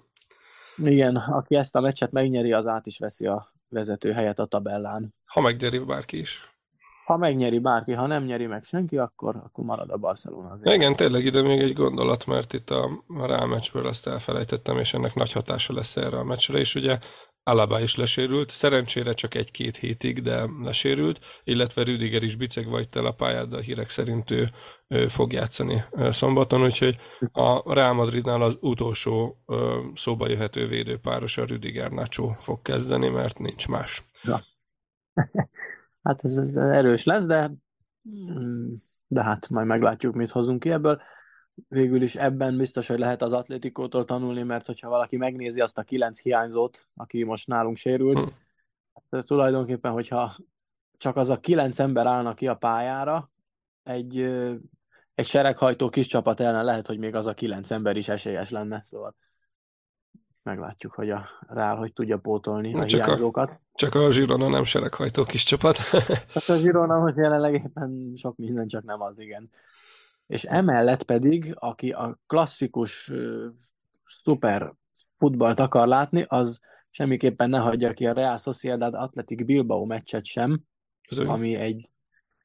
Igen, 0.77 1.17
aki 1.17 1.55
ezt 1.55 1.77
a 1.77 1.81
meccset 1.81 2.13
megnyeri, 2.13 2.53
az 2.53 2.67
át 2.67 2.87
is 2.87 2.99
veszi 2.99 3.27
a 3.27 3.53
vezető 3.69 4.13
helyet 4.13 4.39
a 4.39 4.45
tabellán. 4.45 5.15
Ha 5.27 5.41
megnyeri 5.41 5.79
bárki 5.79 6.19
is. 6.19 6.57
Ha 7.05 7.17
megnyeri 7.17 7.59
bárki, 7.59 7.93
ha 7.93 8.07
nem 8.07 8.25
nyeri 8.25 8.47
meg 8.47 8.65
senki, 8.65 8.99
akkor, 8.99 9.37
akkor 9.37 9.65
marad 9.65 9.91
a 9.91 9.97
Barcelona. 9.97 10.51
Azért. 10.51 10.77
Igen, 10.77 10.97
tényleg 10.97 11.25
ide 11.25 11.43
még 11.43 11.61
egy 11.61 11.73
gondolat, 11.73 12.27
mert 12.27 12.53
itt 12.53 12.71
a, 12.71 12.85
a 13.07 13.27
Real 13.27 13.47
meccsből 13.47 13.87
azt 13.87 14.07
elfelejtettem, 14.07 14.79
és 14.79 14.95
ennek 14.95 15.15
nagy 15.15 15.33
hatása 15.33 15.73
lesz 15.73 15.97
erre 15.97 16.19
a 16.19 16.25
meccsre, 16.25 16.59
és 16.59 16.75
ugye 16.75 16.99
Alaba 17.49 17.81
is 17.81 17.97
lesérült, 17.97 18.51
szerencsére 18.51 19.13
csak 19.13 19.35
egy-két 19.35 19.77
hétig, 19.77 20.23
de 20.23 20.49
lesérült, 20.63 21.21
illetve 21.45 21.83
Rüdiger 21.83 22.23
is 22.23 22.37
biceg 22.37 22.69
vagy 22.69 22.89
a 22.93 23.13
pályát, 23.13 23.49
de 23.49 23.57
a 23.57 23.61
hírek 23.61 23.91
szerint 23.91 24.31
ő, 24.31 24.49
ő 24.89 25.09
fog 25.09 25.33
játszani 25.33 25.85
szombaton, 26.11 26.63
úgyhogy 26.63 26.97
a 27.33 27.73
Real 27.75 27.93
Madridnál 27.93 28.43
az 28.43 28.59
utolsó 28.61 29.37
szóba 29.95 30.29
jöhető 30.29 30.67
védőpáros 30.67 31.39
a 31.39 31.45
Rüdiger 31.45 31.91
Nacho 31.91 32.29
fog 32.29 32.63
kezdeni, 32.63 33.09
mert 33.09 33.39
nincs 33.39 33.69
más. 33.69 34.05
Ja. 34.23 34.45
hát 36.03 36.25
ez, 36.25 36.37
ez 36.37 36.57
erős 36.57 37.05
lesz, 37.05 37.27
de 37.27 37.51
de 39.07 39.23
hát 39.23 39.49
majd 39.49 39.67
meglátjuk, 39.67 40.15
mit 40.15 40.31
hozunk 40.31 40.61
ki 40.61 40.71
ebből 40.71 41.01
végül 41.69 42.03
is 42.03 42.15
ebben 42.15 42.57
biztos, 42.57 42.87
hogy 42.87 42.99
lehet 42.99 43.23
az 43.23 43.33
Atlétikótól 43.33 44.05
tanulni, 44.05 44.43
mert 44.43 44.67
hogyha 44.67 44.89
valaki 44.89 45.17
megnézi 45.17 45.61
azt 45.61 45.79
a 45.79 45.83
kilenc 45.83 46.21
hiányzót, 46.21 46.87
aki 46.95 47.25
most 47.25 47.47
nálunk 47.47 47.77
sérült, 47.77 48.19
hmm. 48.19 48.35
hát 49.11 49.25
tulajdonképpen, 49.27 49.93
hogyha 49.93 50.37
csak 50.97 51.17
az 51.17 51.29
a 51.29 51.41
kilenc 51.41 51.79
ember 51.79 52.07
állna 52.07 52.35
ki 52.35 52.47
a 52.47 52.55
pályára, 52.55 53.31
egy, 53.83 54.21
egy 55.15 55.27
sereghajtó 55.27 55.89
kis 55.89 56.07
csapat 56.07 56.41
ellen 56.41 56.65
lehet, 56.65 56.87
hogy 56.87 56.99
még 56.99 57.15
az 57.15 57.27
a 57.27 57.35
kilenc 57.35 57.71
ember 57.71 57.97
is 57.97 58.09
esélyes 58.09 58.51
lenne, 58.51 58.83
szóval 58.87 59.15
meglátjuk, 60.43 60.93
hogy 60.93 61.11
a 61.11 61.29
Real 61.47 61.77
hogy 61.77 61.93
tudja 61.93 62.19
pótolni 62.19 62.73
Na, 62.73 62.81
a 62.81 62.87
csak 62.87 63.05
hiányzókat. 63.05 63.51
A, 63.51 63.61
csak 63.75 63.95
a 63.95 64.09
Girona 64.09 64.49
nem 64.49 64.65
sereghajtó 64.65 65.25
kis 65.25 65.45
csapat. 65.45 65.77
hát 66.35 66.49
a 66.49 66.57
Girona 66.57 66.99
most 66.99 67.17
jelenleg 67.17 67.55
éppen 67.55 68.13
sok 68.17 68.37
minden, 68.37 68.67
csak 68.67 68.83
nem 68.83 69.01
az, 69.01 69.19
igen 69.19 69.51
és 70.27 70.45
emellett 70.45 71.03
pedig, 71.03 71.55
aki 71.59 71.91
a 71.91 72.19
klasszikus 72.27 73.13
szuper 74.05 74.73
futballt 75.19 75.59
akar 75.59 75.89
látni, 75.89 76.25
az 76.29 76.61
semmiképpen 76.91 77.51
ne 77.51 77.59
hagyja 77.59 77.93
ki 77.93 78.07
a 78.07 78.13
Real 78.13 78.37
Sociedad 78.37 78.95
Athletic 78.95 79.45
Bilbao 79.45 79.85
meccset 79.85 80.25
sem, 80.25 80.61
Bizony. 81.09 81.27
ami 81.27 81.55
egy 81.55 81.93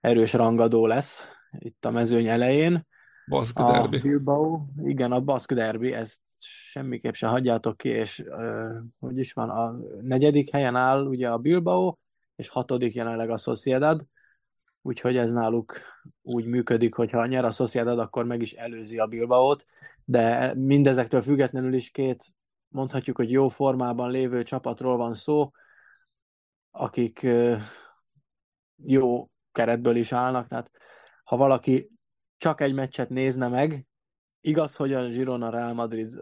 erős 0.01 0.33
rangadó 0.33 0.85
lesz 0.85 1.25
itt 1.59 1.85
a 1.85 1.91
mezőny 1.91 2.27
elején. 2.27 2.87
Baszk 3.27 3.59
A 3.59 3.71
derbi. 3.71 3.99
Bilbao, 3.99 4.65
igen, 4.83 5.11
a 5.11 5.21
Baszk 5.21 5.53
derbi, 5.53 5.93
ezt 5.93 6.19
semmiképp 6.71 7.13
se 7.13 7.27
hagyjátok 7.27 7.77
ki, 7.77 7.89
és 7.89 8.19
uh, 8.19 8.75
hogy 8.99 9.17
is 9.17 9.33
van, 9.33 9.49
a 9.49 9.75
negyedik 10.01 10.51
helyen 10.51 10.75
áll 10.75 11.05
ugye 11.05 11.29
a 11.29 11.37
Bilbao, 11.37 11.97
és 12.35 12.49
hatodik 12.49 12.93
jelenleg 12.93 13.29
a 13.29 13.37
Sociedad, 13.37 14.05
úgyhogy 14.81 15.17
ez 15.17 15.31
náluk 15.31 15.79
úgy 16.21 16.45
működik, 16.45 16.95
hogy 16.95 17.11
ha 17.11 17.25
nyer 17.25 17.45
a 17.45 17.51
Sociedad, 17.51 17.99
akkor 17.99 18.25
meg 18.25 18.41
is 18.41 18.53
előzi 18.53 18.97
a 18.97 19.07
Bilbaót, 19.07 19.65
de 20.05 20.53
mindezektől 20.53 21.21
függetlenül 21.21 21.73
is 21.73 21.91
két, 21.91 22.25
mondhatjuk, 22.67 23.15
hogy 23.15 23.31
jó 23.31 23.47
formában 23.47 24.11
lévő 24.11 24.43
csapatról 24.43 24.97
van 24.97 25.13
szó, 25.13 25.51
akik 26.71 27.27
jó 28.83 29.29
keretből 29.51 29.95
is 29.95 30.11
állnak, 30.11 30.47
tehát 30.47 30.71
ha 31.23 31.37
valaki 31.37 31.89
csak 32.37 32.61
egy 32.61 32.73
meccset 32.73 33.09
nézne 33.09 33.47
meg, 33.47 33.85
igaz, 34.41 34.75
hogy 34.75 34.93
a 34.93 35.07
Girona 35.07 35.49
Real 35.49 35.73
Madrid 35.73 36.19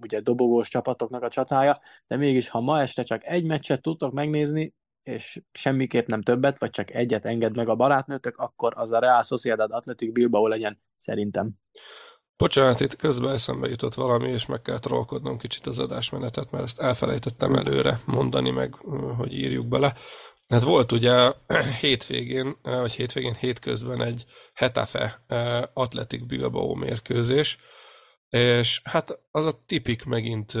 ugye 0.00 0.20
dobogós 0.20 0.68
csapatoknak 0.68 1.22
a 1.22 1.28
csatája, 1.28 1.80
de 2.06 2.16
mégis, 2.16 2.48
ha 2.48 2.60
ma 2.60 2.80
este 2.80 3.02
csak 3.02 3.24
egy 3.24 3.44
meccset 3.44 3.82
tudtok 3.82 4.12
megnézni, 4.12 4.74
és 5.06 5.42
semmiképp 5.52 6.06
nem 6.06 6.22
többet, 6.22 6.58
vagy 6.58 6.70
csak 6.70 6.94
egyet 6.94 7.26
enged 7.26 7.56
meg 7.56 7.68
a 7.68 7.74
barátnőtök, 7.74 8.36
akkor 8.36 8.72
az 8.76 8.92
a 8.92 8.98
Real 8.98 9.22
Sociedad 9.22 9.70
Athletic 9.70 10.12
Bilbao 10.12 10.46
legyen, 10.46 10.80
szerintem. 10.96 11.50
Bocsánat, 12.36 12.80
itt 12.80 12.96
közben 12.96 13.32
eszembe 13.32 13.68
jutott 13.68 13.94
valami, 13.94 14.28
és 14.28 14.46
meg 14.46 14.62
kell 14.62 14.78
trollkodnom 14.78 15.38
kicsit 15.38 15.66
az 15.66 15.78
adásmenetet, 15.78 16.50
mert 16.50 16.64
ezt 16.64 16.80
elfelejtettem 16.80 17.54
előre 17.54 18.00
mondani, 18.06 18.50
meg 18.50 18.74
hogy 19.16 19.32
írjuk 19.32 19.66
bele. 19.66 19.94
Hát 20.48 20.62
volt 20.62 20.92
ugye 20.92 21.32
hétvégén, 21.80 22.56
vagy 22.62 22.92
hétvégén, 22.92 23.34
hétközben 23.34 24.02
egy 24.02 24.24
Hetafe 24.54 25.24
Atletik 25.72 26.26
Bilbao 26.26 26.74
mérkőzés, 26.74 27.58
és 28.28 28.80
hát 28.84 29.18
az 29.30 29.46
a 29.46 29.62
tipik 29.66 30.04
megint, 30.04 30.52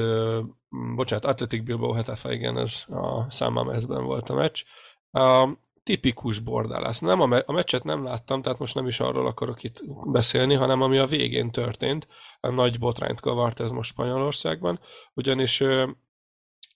bocsánat, 0.68 1.24
Atletik 1.24 1.62
Bilbao 1.62 1.92
Hetafe, 1.92 2.32
igen, 2.32 2.58
ez 2.58 2.84
a 2.88 3.30
Számamezben 3.30 4.04
volt 4.04 4.28
a 4.28 4.34
meccs. 4.34 4.62
A 5.10 5.48
tipikus 5.82 6.38
bordálász. 6.38 6.98
Nem 6.98 7.20
a, 7.20 7.26
me- 7.26 7.48
a 7.48 7.52
meccset 7.52 7.84
nem 7.84 8.04
láttam, 8.04 8.42
tehát 8.42 8.58
most 8.58 8.74
nem 8.74 8.86
is 8.86 9.00
arról 9.00 9.26
akarok 9.26 9.62
itt 9.62 9.82
beszélni, 10.06 10.54
hanem 10.54 10.82
ami 10.82 10.98
a 10.98 11.06
végén 11.06 11.50
történt. 11.50 12.08
A 12.40 12.50
nagy 12.50 12.78
botrányt 12.78 13.20
kavart 13.20 13.60
ez 13.60 13.70
most 13.70 13.90
Spanyolországban, 13.90 14.80
ugyanis 15.14 15.62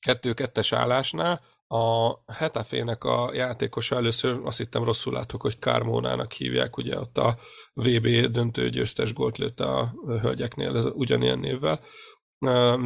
kettő-kettes 0.01 0.73
állásnál 0.73 1.41
a 1.73 2.19
Hetafének 2.33 3.05
a 3.05 3.31
játékosa 3.35 3.97
először 3.97 4.41
azt 4.45 4.59
hittem 4.59 4.85
rosszul 4.85 5.13
látok, 5.13 5.43
hogy 5.43 5.59
Kármónának 5.59 6.33
hívják, 6.33 6.77
ugye 6.77 6.99
ott 6.99 7.19
a 7.19 7.39
VB 7.75 8.07
döntő 8.09 8.71
győztes 8.71 9.13
gólt 9.13 9.39
lőtt 9.39 9.61
a 9.61 9.93
hölgyeknél, 10.07 10.77
ez 10.77 10.85
ugyanilyen 10.85 11.39
névvel, 11.39 11.81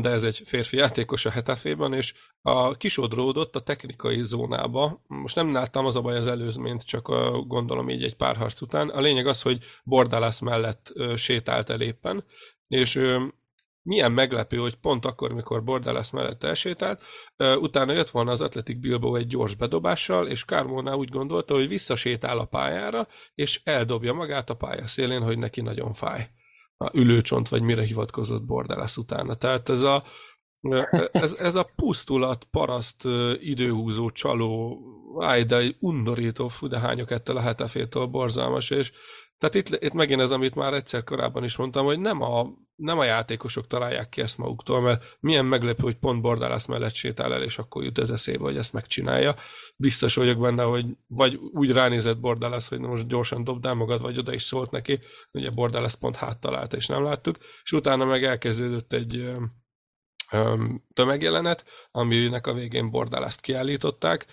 de 0.01 0.09
ez 0.11 0.25
egy 0.25 0.43
férfi 0.45 0.77
játékos 0.77 1.27
a 1.27 1.31
Hetafében, 1.31 1.93
és 1.93 2.15
a 2.43 2.77
kisodródott 2.77 3.57
a 3.57 3.61
technikai 3.61 4.25
zónába. 4.25 5.03
Most 5.07 5.37
nem 5.37 5.53
láttam 5.53 5.87
az 5.87 5.97
a 5.97 6.01
baj 6.01 6.17
az 6.17 6.27
előzményt, 6.27 6.83
csak 6.83 7.09
gondolom 7.47 7.91
így 7.91 8.05
egy 8.05 8.17
pár 8.17 8.37
harc 8.37 8.61
után. 8.61 8.89
A 8.89 9.01
lényeg 9.01 9.27
az, 9.27 9.43
hogy 9.43 9.59
Bordalász 9.85 10.41
mellett 10.41 10.93
sétált 11.17 11.71
el 11.71 11.81
éppen, 11.81 12.25
és 12.69 13.01
milyen 13.83 14.13
meglepő, 14.13 14.57
hogy 14.57 14.75
pont 14.75 15.05
akkor, 15.05 15.33
mikor 15.33 15.65
Bordalász 15.65 16.11
mellett 16.11 16.45
elsétált, 16.45 17.03
utána 17.37 17.93
jött 17.93 18.11
volna 18.11 18.31
az 18.31 18.41
Atletik 18.41 18.81
Bilbao 18.81 19.15
egy 19.15 19.27
gyors 19.27 19.55
bedobással, 19.55 20.27
és 20.27 20.45
Kármóná 20.45 20.93
úgy 20.93 21.09
gondolta, 21.09 21.55
hogy 21.55 21.69
visszasétál 21.69 22.39
a 22.39 22.45
pályára, 22.45 23.09
és 23.35 23.61
eldobja 23.65 24.13
magát 24.13 24.51
a 24.51 24.55
pálya 24.55 24.87
szélén, 24.87 25.23
hogy 25.23 25.39
neki 25.39 25.61
nagyon 25.61 25.93
fáj. 25.93 26.29
A 26.77 26.91
ülőcsont, 26.93 27.49
vagy 27.49 27.63
mire 27.63 27.83
hivatkozott 27.85 28.45
Bordalász 28.45 28.97
utána. 28.97 29.35
Tehát 29.35 29.69
ez 29.69 29.83
a, 29.83 30.05
ez, 31.13 31.35
ez 31.35 31.55
a 31.55 31.71
pusztulat, 31.77 32.45
paraszt, 32.45 33.05
időhúzó, 33.41 34.11
csaló, 34.11 34.81
áj, 35.21 35.45
de 35.45 35.57
egy 35.57 35.77
undorító, 35.81 36.49
fú, 36.49 36.67
de 36.67 36.79
hányok 36.79 37.11
ettől 37.11 37.37
a 37.37 37.41
hetefétől 37.41 38.07
borzalmas, 38.07 38.71
és 38.71 38.93
tehát 39.39 39.55
itt, 39.55 39.83
itt 39.85 39.93
megint 39.93 40.21
ez, 40.21 40.31
amit 40.31 40.55
már 40.55 40.75
egyszer 40.75 41.05
korábban 41.05 41.45
is 41.45 41.57
mondtam, 41.57 41.85
hogy 41.85 42.01
nem 42.01 42.23
a, 42.23 42.47
nem 42.77 42.99
a 42.99 43.05
játékosok 43.05 43.67
találják 43.67 44.09
ki 44.09 44.21
ezt 44.21 44.39
maguktól, 44.39 44.81
mert 44.81 45.17
milyen 45.21 45.47
meglepő, 45.47 45.83
hogy 45.83 45.95
pont 45.95 46.21
Bordalász 46.21 46.67
mellett 46.67 46.95
sétál 46.95 47.35
el, 47.35 47.43
és 47.43 47.59
akkor 47.59 47.85
jut 47.85 47.99
ez 47.99 48.11
eszébe, 48.11 48.43
hogy 48.43 48.57
ezt 48.57 48.73
megcsinálja. 48.73 49.35
Biztos 49.77 50.15
vagyok 50.15 50.41
benne, 50.41 50.63
hogy 50.63 50.87
vagy 51.07 51.37
úgy 51.37 51.73
ránézett 51.73 52.21
Bordalász, 52.21 52.69
hogy 52.69 52.81
na 52.81 52.89
most 52.89 53.07
gyorsan 53.07 53.45
dobd 53.45 53.75
magad, 53.75 54.03
vagy 54.03 54.19
oda 54.19 54.35
is 54.35 54.43
szólt 54.43 54.71
neki, 54.71 54.99
ugye 55.33 55.51
Bordalász 55.51 55.95
pont 55.95 56.17
háttalálta, 56.17 56.77
és 56.77 56.87
nem 56.87 57.03
láttuk, 57.03 57.37
és 57.63 57.73
utána 57.73 58.05
meg 58.05 58.25
elkezdődött 58.25 58.93
egy 58.93 59.35
tömegjelenet, 60.95 61.65
aminek 61.91 62.47
a 62.47 62.53
végén 62.53 62.91
Bordalászt 62.91 63.41
kiállították. 63.41 64.27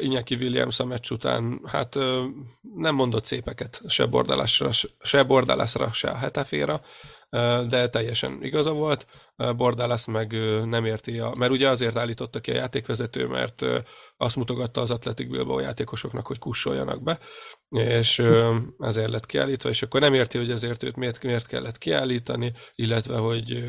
Inyaki 0.00 0.34
Williams 0.34 0.80
a 0.80 0.84
meccs 0.84 1.10
után 1.10 1.60
hát 1.64 1.94
nem 2.74 2.94
mondott 2.94 3.24
szépeket 3.24 3.82
se 3.88 4.06
Bordalásra, 4.06 4.70
se, 5.00 5.22
Bordalásra, 5.22 5.92
se 5.92 6.08
a 6.08 6.16
Hetaféra, 6.16 6.80
de 7.68 7.88
teljesen 7.90 8.38
igaza 8.42 8.72
volt. 8.72 9.06
Bordalász 9.56 10.06
meg 10.06 10.32
nem 10.64 10.84
érti, 10.84 11.18
a, 11.18 11.32
mert 11.38 11.52
ugye 11.52 11.68
azért 11.68 11.96
állította 11.96 12.40
ki 12.40 12.50
a 12.50 12.54
játékvezető, 12.54 13.26
mert 13.26 13.64
azt 14.16 14.36
mutogatta 14.36 14.80
az 14.80 14.90
Atletik 14.90 15.30
Bilbao 15.30 15.58
játékosoknak, 15.58 16.26
hogy 16.26 16.38
kussoljanak 16.38 17.02
be, 17.02 17.18
és 17.70 18.22
ezért 18.78 19.10
lett 19.10 19.26
kiállítva, 19.26 19.68
és 19.68 19.82
akkor 19.82 20.00
nem 20.00 20.14
érti, 20.14 20.38
hogy 20.38 20.50
ezért 20.50 20.82
őt 20.82 20.96
miért, 20.96 21.22
miért 21.22 21.46
kellett 21.46 21.78
kiállítani, 21.78 22.52
illetve, 22.74 23.16
hogy 23.16 23.68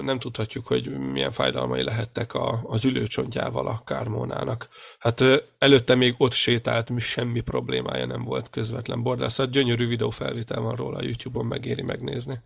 nem 0.00 0.18
tudhatjuk, 0.18 0.66
hogy 0.66 0.98
milyen 0.98 1.30
fájdalmai 1.30 1.82
lehettek 1.82 2.34
a, 2.34 2.60
az 2.64 2.84
ülőcsontjával 2.84 3.66
a 3.66 3.80
Kármónának. 3.84 4.68
Hát 4.98 5.24
előtte 5.58 5.94
még 5.94 6.14
ott 6.18 6.32
sétált, 6.32 6.98
semmi 6.98 7.40
problémája 7.40 8.06
nem 8.06 8.24
volt 8.24 8.50
közvetlen 8.50 9.02
bordászat. 9.02 9.50
Gyönyörű 9.50 9.86
videófelvétel 9.86 10.60
van 10.60 10.76
róla 10.76 10.98
a 10.98 11.02
YouTube-on, 11.02 11.46
megéri 11.46 11.82
megnézni. 11.82 12.40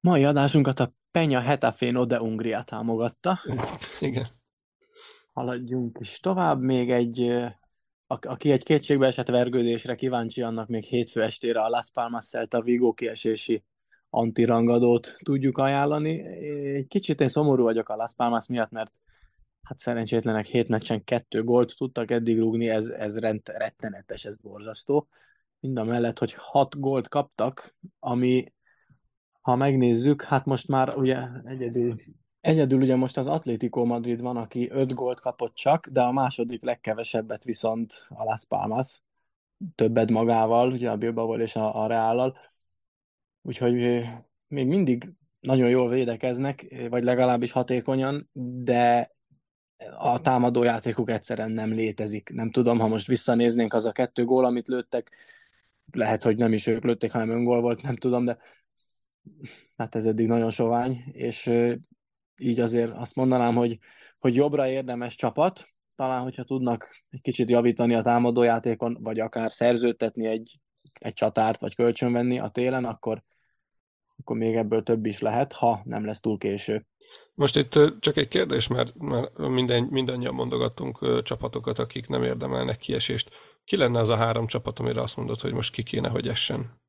Mai 0.00 0.24
adásunkat 0.24 0.80
a 0.80 0.92
Penya 1.10 1.40
Hetafén 1.40 1.96
Ode 1.96 2.20
Ungria 2.20 2.62
támogatta. 2.62 3.40
Igen. 4.00 4.35
Haladjunk 5.36 5.98
is 6.00 6.20
tovább. 6.20 6.60
Még 6.60 6.90
egy, 6.90 7.44
aki 8.06 8.50
egy 8.50 8.62
kétségbe 8.62 9.06
esett 9.06 9.28
vergődésre 9.28 9.94
kíváncsi, 9.94 10.42
annak 10.42 10.68
még 10.68 10.84
hétfő 10.84 11.22
estére 11.22 11.60
a 11.60 11.68
Las 11.68 11.90
Palmas 11.90 12.26
Celta 12.26 12.62
Vigo 12.62 12.92
kiesési 12.92 13.64
antirangadót 14.10 15.16
tudjuk 15.22 15.58
ajánlani. 15.58 16.20
Egy 16.74 16.86
kicsit 16.86 17.20
én 17.20 17.28
szomorú 17.28 17.62
vagyok 17.62 17.88
a 17.88 17.96
Las 17.96 18.14
Palmas 18.14 18.46
miatt, 18.46 18.70
mert 18.70 19.00
hát 19.62 19.78
szerencsétlenek 19.78 20.46
hét 20.46 20.68
meccsen 20.68 21.04
kettő 21.04 21.42
gólt 21.42 21.76
tudtak 21.76 22.10
eddig 22.10 22.38
rúgni, 22.38 22.68
ez, 22.68 22.88
ez 22.88 23.18
rend, 23.18 23.40
rettenetes, 23.44 24.24
ez 24.24 24.36
borzasztó. 24.36 25.08
Mind 25.60 25.78
a 25.78 25.84
mellett, 25.84 26.18
hogy 26.18 26.34
hat 26.36 26.80
gólt 26.80 27.08
kaptak, 27.08 27.76
ami 27.98 28.52
ha 29.40 29.56
megnézzük, 29.56 30.22
hát 30.22 30.44
most 30.44 30.68
már 30.68 30.96
ugye 30.96 31.18
egyedül, 31.44 31.96
egyedül 32.46 32.80
ugye 32.80 32.96
most 32.96 33.16
az 33.16 33.26
Atlético 33.26 33.84
Madrid 33.84 34.20
van, 34.20 34.36
aki 34.36 34.70
öt 34.70 34.94
gólt 34.94 35.20
kapott 35.20 35.54
csak, 35.54 35.86
de 35.86 36.02
a 36.02 36.12
második 36.12 36.64
legkevesebbet 36.64 37.44
viszont 37.44 38.06
a 38.08 38.24
Las 38.24 38.44
Palmas, 38.44 39.02
többet 39.74 40.10
magával, 40.10 40.72
ugye 40.72 40.90
a 40.90 40.96
Bilbao 40.96 41.38
és 41.38 41.56
a, 41.56 41.82
a 41.82 41.86
Reállal. 41.86 42.36
Úgyhogy 43.42 44.04
még 44.48 44.66
mindig 44.66 45.12
nagyon 45.40 45.68
jól 45.68 45.88
védekeznek, 45.88 46.86
vagy 46.90 47.04
legalábbis 47.04 47.52
hatékonyan, 47.52 48.30
de 48.62 49.10
a 49.98 50.20
támadó 50.20 50.62
játékuk 50.62 51.10
egyszerűen 51.10 51.50
nem 51.50 51.72
létezik. 51.72 52.30
Nem 52.32 52.50
tudom, 52.50 52.78
ha 52.78 52.88
most 52.88 53.06
visszanéznénk 53.06 53.72
az 53.72 53.84
a 53.84 53.92
kettő 53.92 54.24
gól, 54.24 54.44
amit 54.44 54.68
lőttek, 54.68 55.10
lehet, 55.92 56.22
hogy 56.22 56.36
nem 56.36 56.52
is 56.52 56.66
ők 56.66 56.84
lőtték, 56.84 57.12
hanem 57.12 57.30
öngól 57.30 57.60
volt, 57.60 57.82
nem 57.82 57.96
tudom, 57.96 58.24
de 58.24 58.38
hát 59.76 59.94
ez 59.94 60.06
eddig 60.06 60.26
nagyon 60.26 60.50
sovány, 60.50 61.04
és 61.12 61.50
így 62.38 62.60
azért 62.60 62.92
azt 62.92 63.14
mondanám, 63.14 63.54
hogy, 63.54 63.78
hogy 64.18 64.34
jobbra 64.34 64.68
érdemes 64.68 65.14
csapat, 65.14 65.68
talán, 65.96 66.22
hogyha 66.22 66.42
tudnak 66.42 67.04
egy 67.10 67.20
kicsit 67.20 67.48
javítani 67.48 67.94
a 67.94 68.02
támadójátékon, 68.02 68.98
vagy 69.00 69.20
akár 69.20 69.52
szerződtetni 69.52 70.26
egy, 70.26 70.60
egy 70.92 71.12
csatárt, 71.12 71.60
vagy 71.60 71.74
kölcsönvenni 71.74 72.38
a 72.38 72.48
télen, 72.48 72.84
akkor, 72.84 73.22
akkor 74.18 74.36
még 74.36 74.54
ebből 74.54 74.82
több 74.82 75.06
is 75.06 75.20
lehet, 75.20 75.52
ha 75.52 75.80
nem 75.84 76.04
lesz 76.04 76.20
túl 76.20 76.38
késő. 76.38 76.86
Most 77.34 77.56
itt 77.56 78.00
csak 78.00 78.16
egy 78.16 78.28
kérdés, 78.28 78.66
mert, 78.66 78.94
mert 78.98 79.38
minden, 79.38 79.82
mindannyian 79.82 80.34
mondogattunk 80.34 81.22
csapatokat, 81.22 81.78
akik 81.78 82.08
nem 82.08 82.22
érdemelnek 82.22 82.78
kiesést. 82.78 83.30
Ki 83.64 83.76
lenne 83.76 83.98
az 83.98 84.08
a 84.08 84.16
három 84.16 84.46
csapat, 84.46 84.78
amire 84.78 85.00
azt 85.00 85.16
mondod, 85.16 85.40
hogy 85.40 85.52
most 85.52 85.72
ki 85.72 85.82
kéne, 85.82 86.08
hogy 86.08 86.28
essen? 86.28 86.80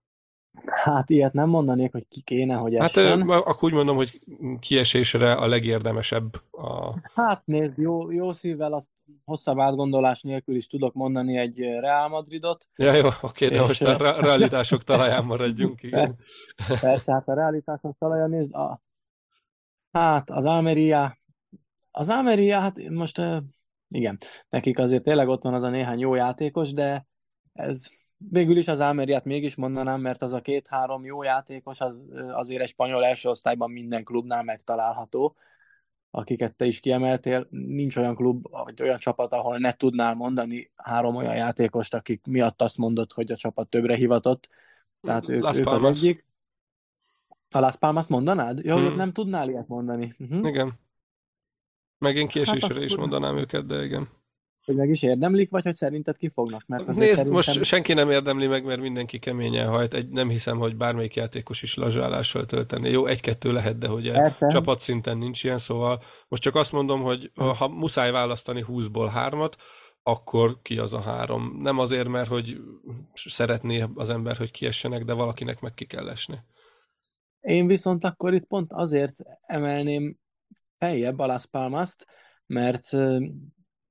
Hát 0.66 1.10
ilyet 1.10 1.34
nem 1.34 1.50
mondanék, 1.50 1.92
hogy 1.92 2.06
ki 2.10 2.22
kéne, 2.22 2.56
hogy 2.56 2.76
Hát 2.78 2.98
essen. 2.98 3.22
akkor 3.22 3.70
úgy 3.70 3.74
mondom, 3.74 3.96
hogy 3.96 4.22
kiesésre 4.60 5.34
a 5.34 5.48
legérdemesebb 5.48 6.34
a... 6.52 6.94
Hát 7.14 7.42
nézd, 7.46 7.78
jó, 7.78 8.12
jó 8.12 8.32
szívvel 8.32 8.74
azt 8.74 8.90
hosszabb 9.26 9.60
átgondolás 9.60 10.22
nélkül 10.22 10.56
is 10.56 10.68
tudok 10.68 10.94
mondani 10.94 11.38
egy 11.38 11.60
Real 11.60 12.08
Madridot. 12.08 12.68
Ja, 12.76 12.94
jó, 12.94 13.08
oké, 13.22 13.48
de 13.48 13.62
most 13.62 13.82
a 13.82 13.98
re- 13.98 14.22
realitások 14.22 14.84
talaján 14.84 15.26
maradjunk, 15.26 15.84
igen. 15.88 16.16
Persze, 16.80 17.14
hát 17.14 17.28
a 17.28 17.34
realitások 17.34 17.98
talaja 18.00 18.28
nézd, 18.28 18.54
a, 18.54 18.82
hát 19.92 20.30
az 20.30 20.46
Almeria, 20.46 21.18
az 21.92 22.10
Almeria, 22.10 22.60
hát 22.60 22.90
most 22.90 23.22
igen, 23.90 24.18
nekik 24.50 24.80
azért 24.80 25.04
tényleg 25.04 25.28
ott 25.28 25.44
van 25.44 25.54
az 25.54 25.64
a 25.64 25.70
néhány 25.70 26.00
jó 26.00 26.16
játékos, 26.16 26.74
de 26.74 27.08
ez 27.54 27.86
végül 28.18 28.58
is 28.58 28.68
az 28.68 28.80
Almeriát 28.80 29.26
mégis 29.26 29.56
mondanám, 29.56 30.02
mert 30.02 30.22
az 30.22 30.34
a 30.34 30.42
két-három 30.42 31.06
jó 31.06 31.24
játékos 31.24 31.82
az 31.82 32.10
azért 32.32 32.62
egy 32.62 32.68
spanyol 32.68 33.06
első 33.06 33.30
osztályban 33.30 33.72
minden 33.72 34.04
klubnál 34.04 34.44
megtalálható, 34.44 35.36
akiket 36.12 36.56
te 36.56 36.66
is 36.66 36.80
kiemeltél. 36.80 37.48
Nincs 37.50 37.96
olyan 37.96 38.16
klub, 38.16 38.50
vagy 38.50 38.82
olyan 38.82 39.00
csapat, 39.00 39.34
ahol 39.34 39.58
ne 39.58 39.72
tudnál 39.72 40.14
mondani 40.14 40.72
három 40.76 41.16
olyan 41.16 41.36
játékost, 41.36 41.94
akik 41.94 42.26
miatt 42.26 42.62
azt 42.62 42.78
mondod, 42.78 43.12
hogy 43.12 43.32
a 43.32 43.36
csapat 43.36 43.68
többre 43.70 43.96
hivatott. 43.96 44.48
Tehát 45.02 45.30
ők, 45.30 45.44
Las 45.44 45.58
ők 45.60 45.68
az 45.68 45.84
egyik. 45.84 46.26
A 47.50 47.60
Las 47.60 47.76
Palmas 47.76 48.08
mondanád? 48.08 48.66
Jó, 48.66 48.78
Hmm. 48.78 48.96
nem 48.96 49.12
tudnál 49.12 49.50
ilyet 49.50 49.68
mondani. 49.68 50.16
Uh-huh. 50.20 50.48
Igen. 50.48 50.80
Meg 51.98 52.16
én 52.16 52.28
kiesésre 52.28 52.74
Hát 52.74 52.84
is 52.84 52.96
mondanám 52.96 53.38
őket, 53.38 53.66
de 53.66 53.84
igen. 53.84 54.17
Hogy 54.66 54.76
meg 54.76 54.90
is 54.90 55.04
érdemlik, 55.04 55.50
vagy 55.50 55.64
hogy 55.64 55.74
szerinted 55.74 56.18
ki 56.18 56.30
fognak? 56.30 56.64
Mert 56.68 56.86
Nézd, 56.86 57.00
szerintem... 57.00 57.34
most 57.34 57.64
senki 57.64 57.94
nem 57.94 58.10
érdemli 58.10 58.48
meg, 58.48 58.66
mert 58.66 58.82
mindenki 58.82 59.20
keményen 59.20 59.68
hajt. 59.68 59.94
Egy, 59.94 60.10
nem 60.10 60.30
hiszem, 60.30 60.58
hogy 60.58 60.76
bármelyik 60.76 61.16
játékos 61.16 61.62
is 61.62 61.76
lazsálással 61.76 62.46
tölteni. 62.46 62.90
Jó, 62.90 63.06
egy-kettő 63.06 63.52
lehet, 63.52 63.78
de 63.78 63.88
hogy 63.88 64.12
Persze. 64.12 64.48
csapatszinten 64.48 65.18
nincs 65.18 65.44
ilyen, 65.44 65.58
szóval 65.58 66.02
most 66.28 66.42
csak 66.42 66.56
azt 66.56 66.72
mondom, 66.72 67.02
hogy 67.02 67.32
ha 67.36 67.68
muszáj 67.68 68.12
választani 68.12 68.66
20-ból 68.68 69.10
hármat, 69.14 69.56
akkor 70.04 70.62
ki 70.62 70.78
az 70.78 70.94
a 70.94 71.02
három. 71.02 71.58
Nem 71.62 71.80
azért, 71.80 72.08
mert 72.08 72.30
hogy 72.30 72.58
szeretné 73.14 73.86
az 73.96 74.10
ember, 74.10 74.38
hogy 74.38 74.52
kiessenek, 74.52 75.04
de 75.04 75.14
valakinek 75.14 75.60
meg 75.60 75.74
ki 75.74 75.86
kell 75.86 76.10
esni. 76.10 76.38
Én 77.40 77.68
viszont 77.68 78.04
akkor 78.04 78.34
itt 78.34 78.46
pont 78.46 78.74
azért 78.74 79.16
emelném 79.42 80.18
feljebb 80.78 81.20
a 81.20 81.26
Las 81.26 81.46
Palmas-t, 81.46 82.06
mert 82.46 82.90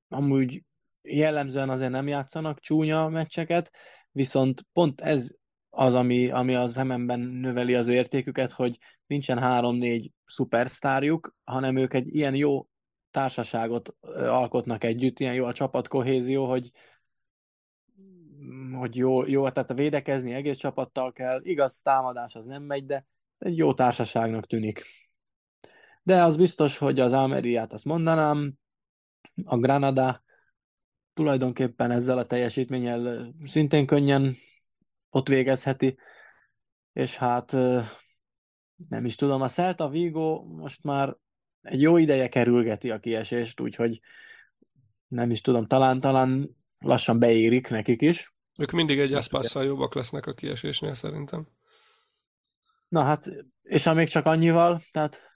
amúgy 0.09 0.63
jellemzően 1.03 1.69
azért 1.69 1.91
nem 1.91 2.09
játszanak 2.09 2.61
csúnya 2.61 3.09
meccseket, 3.09 3.71
viszont 4.11 4.67
pont 4.73 5.01
ez 5.01 5.35
az, 5.71 5.95
ami, 5.95 6.31
ami 6.31 6.55
az 6.55 6.77
MM-ben 6.77 7.21
növeli 7.21 7.75
az 7.75 7.89
értéküket, 7.89 8.53
hogy 8.53 8.79
nincsen 9.07 9.39
három-négy 9.39 10.11
szupersztárjuk, 10.27 11.35
hanem 11.45 11.77
ők 11.77 11.95
egy 11.95 12.15
ilyen 12.15 12.35
jó 12.35 12.67
társaságot 13.11 13.95
alkotnak 14.17 14.85
együtt, 14.85 15.19
ilyen 15.19 15.35
jó 15.35 15.45
a 15.45 15.53
csapatkohézió, 15.53 16.49
hogy 16.49 16.71
hogy 18.73 18.97
jó, 18.97 19.27
jó, 19.27 19.51
tehát 19.51 19.71
a 19.71 19.75
védekezni 19.75 20.33
egész 20.33 20.57
csapattal 20.57 21.13
kell, 21.13 21.41
igaz, 21.43 21.81
támadás 21.83 22.35
az 22.35 22.47
nem 22.47 22.63
megy, 22.63 22.87
de 22.87 23.07
egy 23.39 23.57
jó 23.57 23.75
társaságnak 23.75 24.47
tűnik. 24.47 24.85
De 26.03 26.23
az 26.23 26.37
biztos, 26.37 26.79
hogy 26.79 27.01
az 27.01 27.13
Almeriát 27.13 27.73
azt 27.73 27.85
mondanám, 27.85 28.55
a 29.45 29.57
Granada 29.57 30.23
tulajdonképpen 31.15 31.91
ezzel 31.91 32.19
a 32.19 32.27
teljesítménnyel 32.27 33.35
szintén 33.45 33.87
könnyen 33.87 34.37
ott 35.11 35.29
végezheti, 35.29 35.99
és 36.93 37.17
hát 37.17 37.53
nem 38.89 39.05
is 39.05 39.15
tudom, 39.15 39.43
a 39.43 39.49
Celta 39.49 39.89
Vigo 39.89 40.45
most 40.45 40.85
már 40.85 41.17
egy 41.61 41.81
jó 41.81 41.97
ideje 41.97 42.29
kerülgeti 42.29 42.91
a 42.91 42.99
kiesést, 42.99 43.61
úgyhogy 43.61 44.01
nem 45.09 45.31
is 45.31 45.41
tudom, 45.41 45.67
talán, 45.67 46.01
talán 46.01 46.57
lassan 46.79 47.19
beérik 47.19 47.69
nekik 47.69 48.03
is. 48.03 48.35
Ők 48.59 48.71
mindig 48.71 48.99
egy 48.99 49.13
eszpásszal 49.13 49.65
jobbak 49.65 49.95
lesznek 49.95 50.27
a 50.27 50.35
kiesésnél 50.35 50.95
szerintem. 50.95 51.49
Na 52.89 53.03
hát, 53.03 53.31
és 53.63 53.85
ha 53.85 53.95
még 53.95 54.09
csak 54.09 54.27
annyival, 54.27 54.83
tehát 54.91 55.36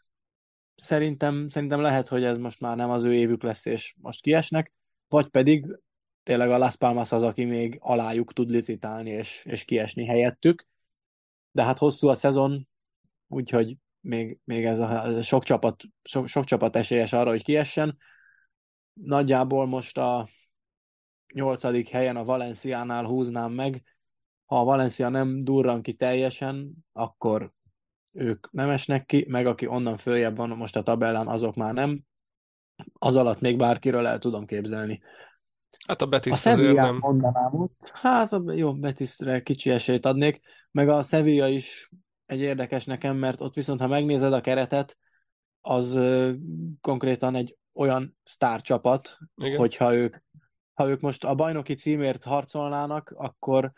szerintem, 0.81 1.49
szerintem 1.49 1.81
lehet, 1.81 2.09
hogy 2.09 2.25
ez 2.25 2.39
most 2.39 2.61
már 2.61 2.77
nem 2.77 2.91
az 2.91 3.05
ő 3.05 3.15
évük 3.15 3.43
lesz, 3.43 3.65
és 3.67 3.95
most 4.01 4.23
kiesnek, 4.23 4.73
vagy 5.09 5.27
pedig 5.29 5.67
tényleg 6.23 6.51
a 6.51 6.59
Las 6.59 6.77
Palmas 6.77 7.13
az, 7.13 7.23
aki 7.23 7.45
még 7.45 7.77
alájuk 7.81 8.33
tud 8.33 8.51
licitálni, 8.51 9.11
és, 9.11 9.45
és 9.45 9.65
kiesni 9.65 10.05
helyettük. 10.05 10.67
De 11.51 11.63
hát 11.63 11.79
hosszú 11.79 12.09
a 12.09 12.15
szezon, 12.15 12.69
úgyhogy 13.29 13.77
még, 14.01 14.39
még 14.45 14.65
ez 14.65 14.79
a 14.79 15.23
sok 15.23 15.45
csapat, 15.45 15.83
sok, 16.03 16.27
sok 16.27 16.45
csapat 16.45 16.77
esélyes 16.77 17.13
arra, 17.13 17.31
hogy 17.31 17.43
kiessen. 17.43 17.99
Nagyjából 18.93 19.67
most 19.67 19.99
a 19.99 20.29
nyolcadik 21.35 21.89
helyen 21.89 22.17
a 22.17 22.25
Valenciánál 22.25 23.05
húznám 23.05 23.53
meg. 23.53 23.83
Ha 24.45 24.61
a 24.61 24.65
Valencia 24.65 25.09
nem 25.09 25.39
durran 25.39 25.83
ki 25.83 25.95
teljesen, 25.95 26.73
akkor 26.93 27.53
ők 28.13 28.51
nem 28.53 28.69
esnek 28.69 29.07
ki, 29.07 29.27
meg 29.29 29.47
aki 29.47 29.67
onnan 29.67 29.97
följebb 29.97 30.37
van 30.37 30.49
most 30.49 30.77
a 30.77 30.83
tabellán, 30.83 31.27
azok 31.27 31.55
már 31.55 31.75
nem. 31.75 32.01
Az 32.93 33.17
alatt 33.17 33.41
még 33.41 33.57
bárkiről 33.57 34.07
el 34.07 34.19
tudom 34.19 34.47
képzelni. 34.47 35.03
Hát 35.87 36.03
a 36.03 36.05
A 36.05 36.09
Betis 36.09 36.33
azért 36.33 36.57
Sevilla 36.57 36.83
nem. 36.83 36.97
mondanám 37.01 37.55
ott. 37.61 37.91
Hát 37.93 38.33
a- 38.33 38.53
jó, 38.53 38.75
Betisre 38.75 39.43
kicsi 39.43 39.71
esélyt 39.71 40.07
adnék, 40.07 40.41
meg 40.71 40.89
a 40.89 41.03
Sevilla 41.03 41.49
is 41.49 41.91
egy 42.27 42.41
érdekes 42.41 42.85
nekem, 42.85 43.17
mert 43.17 43.41
ott 43.41 43.55
viszont, 43.55 43.81
ha 43.81 43.87
megnézed 43.87 44.33
a 44.33 44.41
keretet, 44.41 44.99
az 45.61 45.95
ö, 45.95 46.33
konkrétan 46.81 47.35
egy 47.35 47.59
olyan 47.73 48.17
sztárcsapat, 48.23 49.19
Igen. 49.43 49.59
hogyha 49.59 49.95
ők, 49.95 50.17
ha 50.75 50.89
ők 50.89 51.01
most 51.01 51.25
a 51.25 51.35
bajnoki 51.35 51.75
címért 51.75 52.25
harcolnának, 52.25 53.13
akkor, 53.17 53.73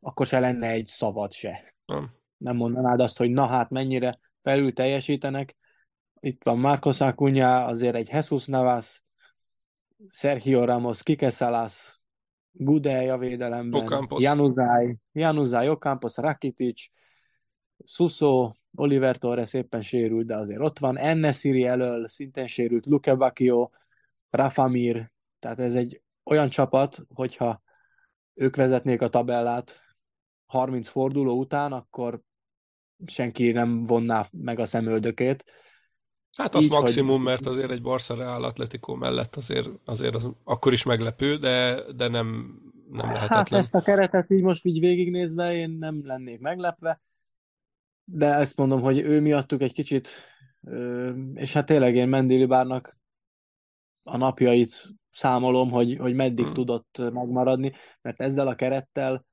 akkor 0.00 0.26
se 0.26 0.40
lenne 0.40 0.68
egy 0.68 0.86
szavad 0.86 1.32
se. 1.32 1.74
Nem. 1.86 2.12
Nem 2.36 2.56
mondanád 2.56 3.00
azt, 3.00 3.18
hogy 3.18 3.30
na 3.30 3.46
hát 3.46 3.70
mennyire 3.70 4.18
felül 4.42 4.72
teljesítenek. 4.72 5.56
Itt 6.20 6.42
van 6.42 6.58
Marcos 6.58 7.00
Acuna, 7.00 7.64
azért 7.64 7.94
egy 7.94 8.08
Jesus 8.08 8.46
Navas, 8.46 9.02
Sergio 10.08 10.64
Ramos, 10.64 11.02
Kike 11.02 11.30
Salas, 11.30 12.00
Gudej 12.52 13.10
a 13.10 13.18
védelemben, 13.18 13.82
Ocampos. 13.82 14.22
Januzaj, 14.22 14.96
Januzaj, 15.12 15.68
Ocampos, 15.68 16.16
Rakitic, 16.16 16.90
Suso, 17.84 18.52
Oliver 18.74 19.16
Torres 19.16 19.52
éppen 19.52 19.82
sérült, 19.82 20.26
de 20.26 20.36
azért 20.36 20.60
ott 20.60 20.78
van, 20.78 20.98
Ennesiri 20.98 21.64
elől 21.66 22.08
szintén 22.08 22.46
sérült, 22.46 22.86
Luke 22.86 23.14
Bacchio, 23.14 23.70
Rafa 24.30 24.68
Mir, 24.68 25.10
tehát 25.38 25.58
ez 25.58 25.74
egy 25.74 26.02
olyan 26.24 26.48
csapat, 26.48 26.98
hogyha 27.14 27.62
ők 28.34 28.56
vezetnék 28.56 29.02
a 29.02 29.08
tabellát 29.08 29.83
30 30.54 30.88
forduló 30.88 31.38
után, 31.38 31.72
akkor 31.72 32.20
senki 33.06 33.52
nem 33.52 33.76
vonná 33.86 34.26
meg 34.30 34.58
a 34.58 34.66
szemöldökét. 34.66 35.44
Hát 36.36 36.54
az 36.54 36.64
Így, 36.64 36.70
hogy- 36.70 36.80
maximum, 36.80 37.22
mert 37.22 37.46
azért 37.46 37.70
egy 37.70 37.82
Barca 37.82 38.14
Real 38.14 38.44
Atletico 38.44 38.94
mellett 38.94 39.36
azért, 39.36 39.68
azért 39.84 40.14
az 40.14 40.30
akkor 40.44 40.72
is 40.72 40.82
meglepő, 40.82 41.36
de, 41.36 41.80
de 41.92 42.08
nem, 42.08 42.58
nem 42.90 43.06
Hát 43.06 43.14
lehetetlen. 43.14 43.60
ezt 43.60 43.74
a 43.74 43.80
keretet 43.80 44.30
így 44.30 44.42
most 44.42 44.64
így 44.64 44.80
végignézve 44.80 45.54
én 45.54 45.70
nem 45.70 46.06
lennék 46.06 46.40
meglepve, 46.40 47.00
de 48.04 48.34
ezt 48.34 48.56
mondom, 48.56 48.80
hogy 48.80 48.98
ő 48.98 49.20
miattuk 49.20 49.62
egy 49.62 49.72
kicsit, 49.72 50.08
és 51.34 51.52
hát 51.52 51.66
tényleg 51.66 51.94
én 51.96 52.08
Mendilibárnak 52.08 52.98
a 54.02 54.16
napjait 54.16 54.94
számolom, 55.10 55.70
hogy, 55.70 55.96
hogy 55.96 56.14
meddig 56.14 56.44
Hmm. 56.44 56.54
tudott 56.54 56.98
megmaradni, 57.12 57.72
mert 58.02 58.20
ezzel 58.20 58.46
a 58.48 58.54
kerettel 58.54 59.26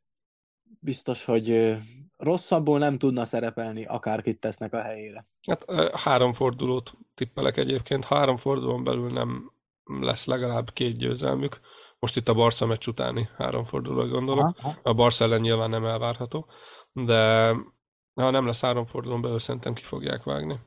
biztos, 0.80 1.26
hogy 1.26 1.78
rosszabbul 2.18 2.78
nem 2.80 2.98
tudna 2.98 3.26
szerepelni, 3.26 3.86
akárkit 3.86 4.40
tesznek 4.40 4.74
a 4.74 4.82
helyére. 4.82 5.28
Hát 5.48 5.72
három 5.96 6.34
fordulót 6.34 6.94
tippelek 7.14 7.58
egyébként. 7.58 8.06
Három 8.06 8.38
fordulón 8.38 8.84
belül 8.84 9.12
nem 9.12 9.52
lesz 9.86 10.26
legalább 10.26 10.72
két 10.74 10.98
győzelmük. 10.98 11.60
Most 12.00 12.16
itt 12.16 12.30
a 12.30 12.34
Barca 12.34 12.66
meccs 12.66 12.88
utáni 12.88 13.30
három 13.38 13.64
fordulóra 13.64 14.08
gondolok. 14.08 14.56
Aha. 14.58 14.76
A 14.84 14.94
Barca 14.94 15.24
ellen 15.24 15.42
nyilván 15.42 15.70
nem 15.70 15.86
elvárható, 15.86 16.48
de 16.92 17.50
ha 18.14 18.30
nem 18.30 18.46
lesz 18.46 18.62
három 18.62 18.86
fordulón 18.86 19.22
belül, 19.22 19.40
szerintem 19.40 19.74
ki 19.74 19.84
fogják 19.84 20.24
vágni. 20.24 20.60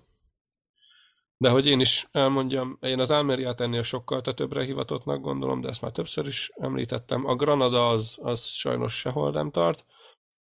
De 1.37 1.51
hogy 1.51 1.67
én 1.67 1.81
is 1.81 2.09
elmondjam, 2.13 2.79
én 2.81 3.01
az 3.01 3.11
Almeriát 3.11 3.61
ennél 3.61 3.83
sokkal 3.83 4.21
többre 4.21 4.65
hivatottnak 4.65 5.21
gondolom, 5.21 5.61
de 5.61 5.69
ezt 5.69 5.81
már 5.81 5.91
többször 5.91 6.27
is 6.27 6.51
említettem. 6.55 7.27
A 7.27 7.35
Granada 7.35 7.89
az, 7.89 8.19
az 8.23 8.45
sajnos 8.45 8.99
sehol 8.99 9.31
nem 9.31 9.51
tart, 9.51 9.85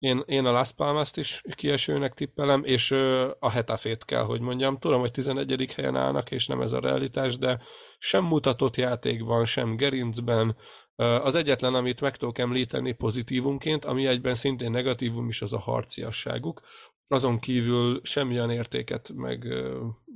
Én, 0.05 0.23
én 0.27 0.45
a 0.45 0.53
Las 0.53 0.73
Palmas-t 0.73 1.17
is 1.17 1.43
kiesőnek 1.55 2.15
tippelem, 2.15 2.65
és 2.65 2.91
a 3.39 3.51
Hetafét 3.51 4.05
kell, 4.05 4.23
hogy 4.23 4.41
mondjam. 4.41 4.79
Tudom, 4.79 5.01
hogy 5.01 5.11
11. 5.11 5.73
helyen 5.75 5.97
állnak, 5.97 6.31
és 6.31 6.47
nem 6.47 6.61
ez 6.61 6.73
a 6.73 6.81
realitás, 6.81 7.39
de 7.39 7.63
sem 7.99 8.25
mutatott 8.25 8.77
játékban, 8.77 9.45
sem 9.45 9.77
gerincben. 9.77 10.57
Az 10.97 11.35
egyetlen, 11.35 11.75
amit 11.75 12.01
meg 12.01 12.17
tudok 12.17 12.39
említeni 12.39 12.93
pozitívunként, 12.93 13.85
ami 13.85 14.07
egyben 14.07 14.35
szintén 14.35 14.71
negatívum 14.71 15.29
is, 15.29 15.43
az 15.43 15.53
a 15.53 15.59
harciasságuk. 15.59 16.61
Azon 17.09 17.39
kívül 17.39 18.01
semmilyen 18.03 18.51
értéket, 18.51 19.13
meg, 19.15 19.45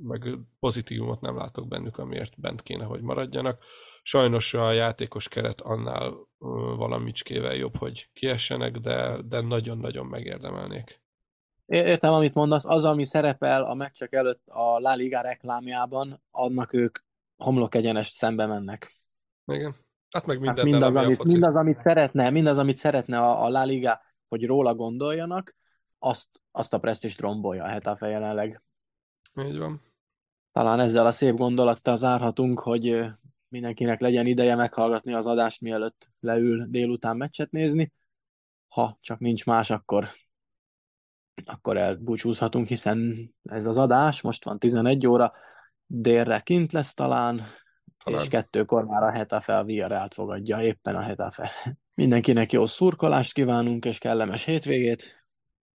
meg 0.02 0.38
pozitívumot 0.60 1.20
nem 1.20 1.36
látok 1.36 1.68
bennük, 1.68 1.98
amiért 1.98 2.40
bent 2.40 2.62
kéne, 2.62 2.84
hogy 2.84 3.00
maradjanak. 3.00 3.64
Sajnos 4.02 4.54
a 4.54 4.72
játékos 4.72 5.28
keret 5.28 5.60
annál 5.60 6.14
valamicskével 6.76 7.54
jobb, 7.54 7.76
hogy 7.76 8.10
kiessenek, 8.12 8.76
de, 8.76 9.18
de 9.24 9.40
nagyon-nagyon 9.40 10.06
megérdemelnék. 10.06 11.02
Értem, 11.66 12.12
amit 12.12 12.34
mondasz. 12.34 12.64
Az, 12.64 12.84
ami 12.84 13.04
szerepel 13.04 13.64
a 13.64 13.74
meccsek 13.74 14.12
előtt 14.12 14.42
a 14.46 14.78
La 14.78 14.94
Liga 14.94 15.20
reklámjában, 15.20 16.22
annak 16.30 16.72
ők 16.72 16.98
homlok 17.36 17.74
egyenest 17.74 18.14
szembe 18.14 18.46
mennek. 18.46 18.92
Igen. 19.44 19.74
Hát 20.10 20.26
meg 20.26 20.36
minden 20.40 20.56
hát 20.56 20.64
mindaz, 20.64 20.94
amit, 20.94 21.24
mindaz, 21.24 21.54
amit 21.54 21.80
szeretne, 21.82 22.30
mindaz, 22.30 22.58
amit 22.58 22.76
szeretne 22.76 23.18
a, 23.18 23.44
a 23.44 23.48
La 23.48 23.64
Liga, 23.64 24.00
hogy 24.28 24.46
róla 24.46 24.74
gondoljanak, 24.74 25.56
azt, 25.98 26.28
azt 26.50 26.74
a 26.74 26.78
presztist 26.78 27.20
rombolja 27.20 27.64
a 27.64 27.68
Hetafe 27.68 28.08
jelenleg. 28.08 28.62
Így 29.46 29.58
van. 29.58 29.80
Talán 30.52 30.80
ezzel 30.80 31.06
a 31.06 31.12
szép 31.12 31.34
gondolattal 31.34 31.96
zárhatunk, 31.96 32.60
hogy 32.60 33.04
mindenkinek 33.48 34.00
legyen 34.00 34.26
ideje 34.26 34.54
meghallgatni 34.54 35.12
az 35.12 35.26
adást, 35.26 35.60
mielőtt 35.60 36.10
leül 36.20 36.66
délután 36.68 37.16
meccset 37.16 37.50
nézni. 37.50 37.92
Ha 38.68 38.98
csak 39.00 39.18
nincs 39.18 39.46
más, 39.46 39.70
akkor, 39.70 40.08
akkor 41.44 41.76
elbúcsúzhatunk, 41.76 42.66
hiszen 42.68 43.28
ez 43.42 43.66
az 43.66 43.78
adás 43.78 44.20
most 44.20 44.44
van 44.44 44.58
11 44.58 45.06
óra, 45.06 45.32
délre 45.86 46.40
kint 46.40 46.72
lesz 46.72 46.94
talán, 46.94 47.46
talán. 48.04 48.20
és 48.20 48.28
kettőkor 48.28 48.84
már 48.84 49.02
a 49.02 49.10
Hetafe 49.10 49.58
a 49.58 49.64
Villarreal 49.64 50.08
fogadja, 50.10 50.62
éppen 50.62 50.94
a 50.94 51.02
Hetafe. 51.02 51.50
Mindenkinek 51.94 52.52
jó 52.52 52.66
szurkolást 52.66 53.32
kívánunk, 53.32 53.84
és 53.84 53.98
kellemes 53.98 54.44
hétvégét. 54.44 55.17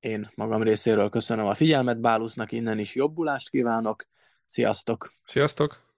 Én 0.00 0.30
magam 0.34 0.62
részéről 0.62 1.08
köszönöm 1.08 1.46
a 1.46 1.54
figyelmet, 1.54 2.00
Bálusznak 2.00 2.52
innen 2.52 2.78
is 2.78 2.94
jobbulást 2.94 3.50
kívánok. 3.50 4.06
Sziasztok! 4.46 5.12
Sziasztok! 5.24 5.89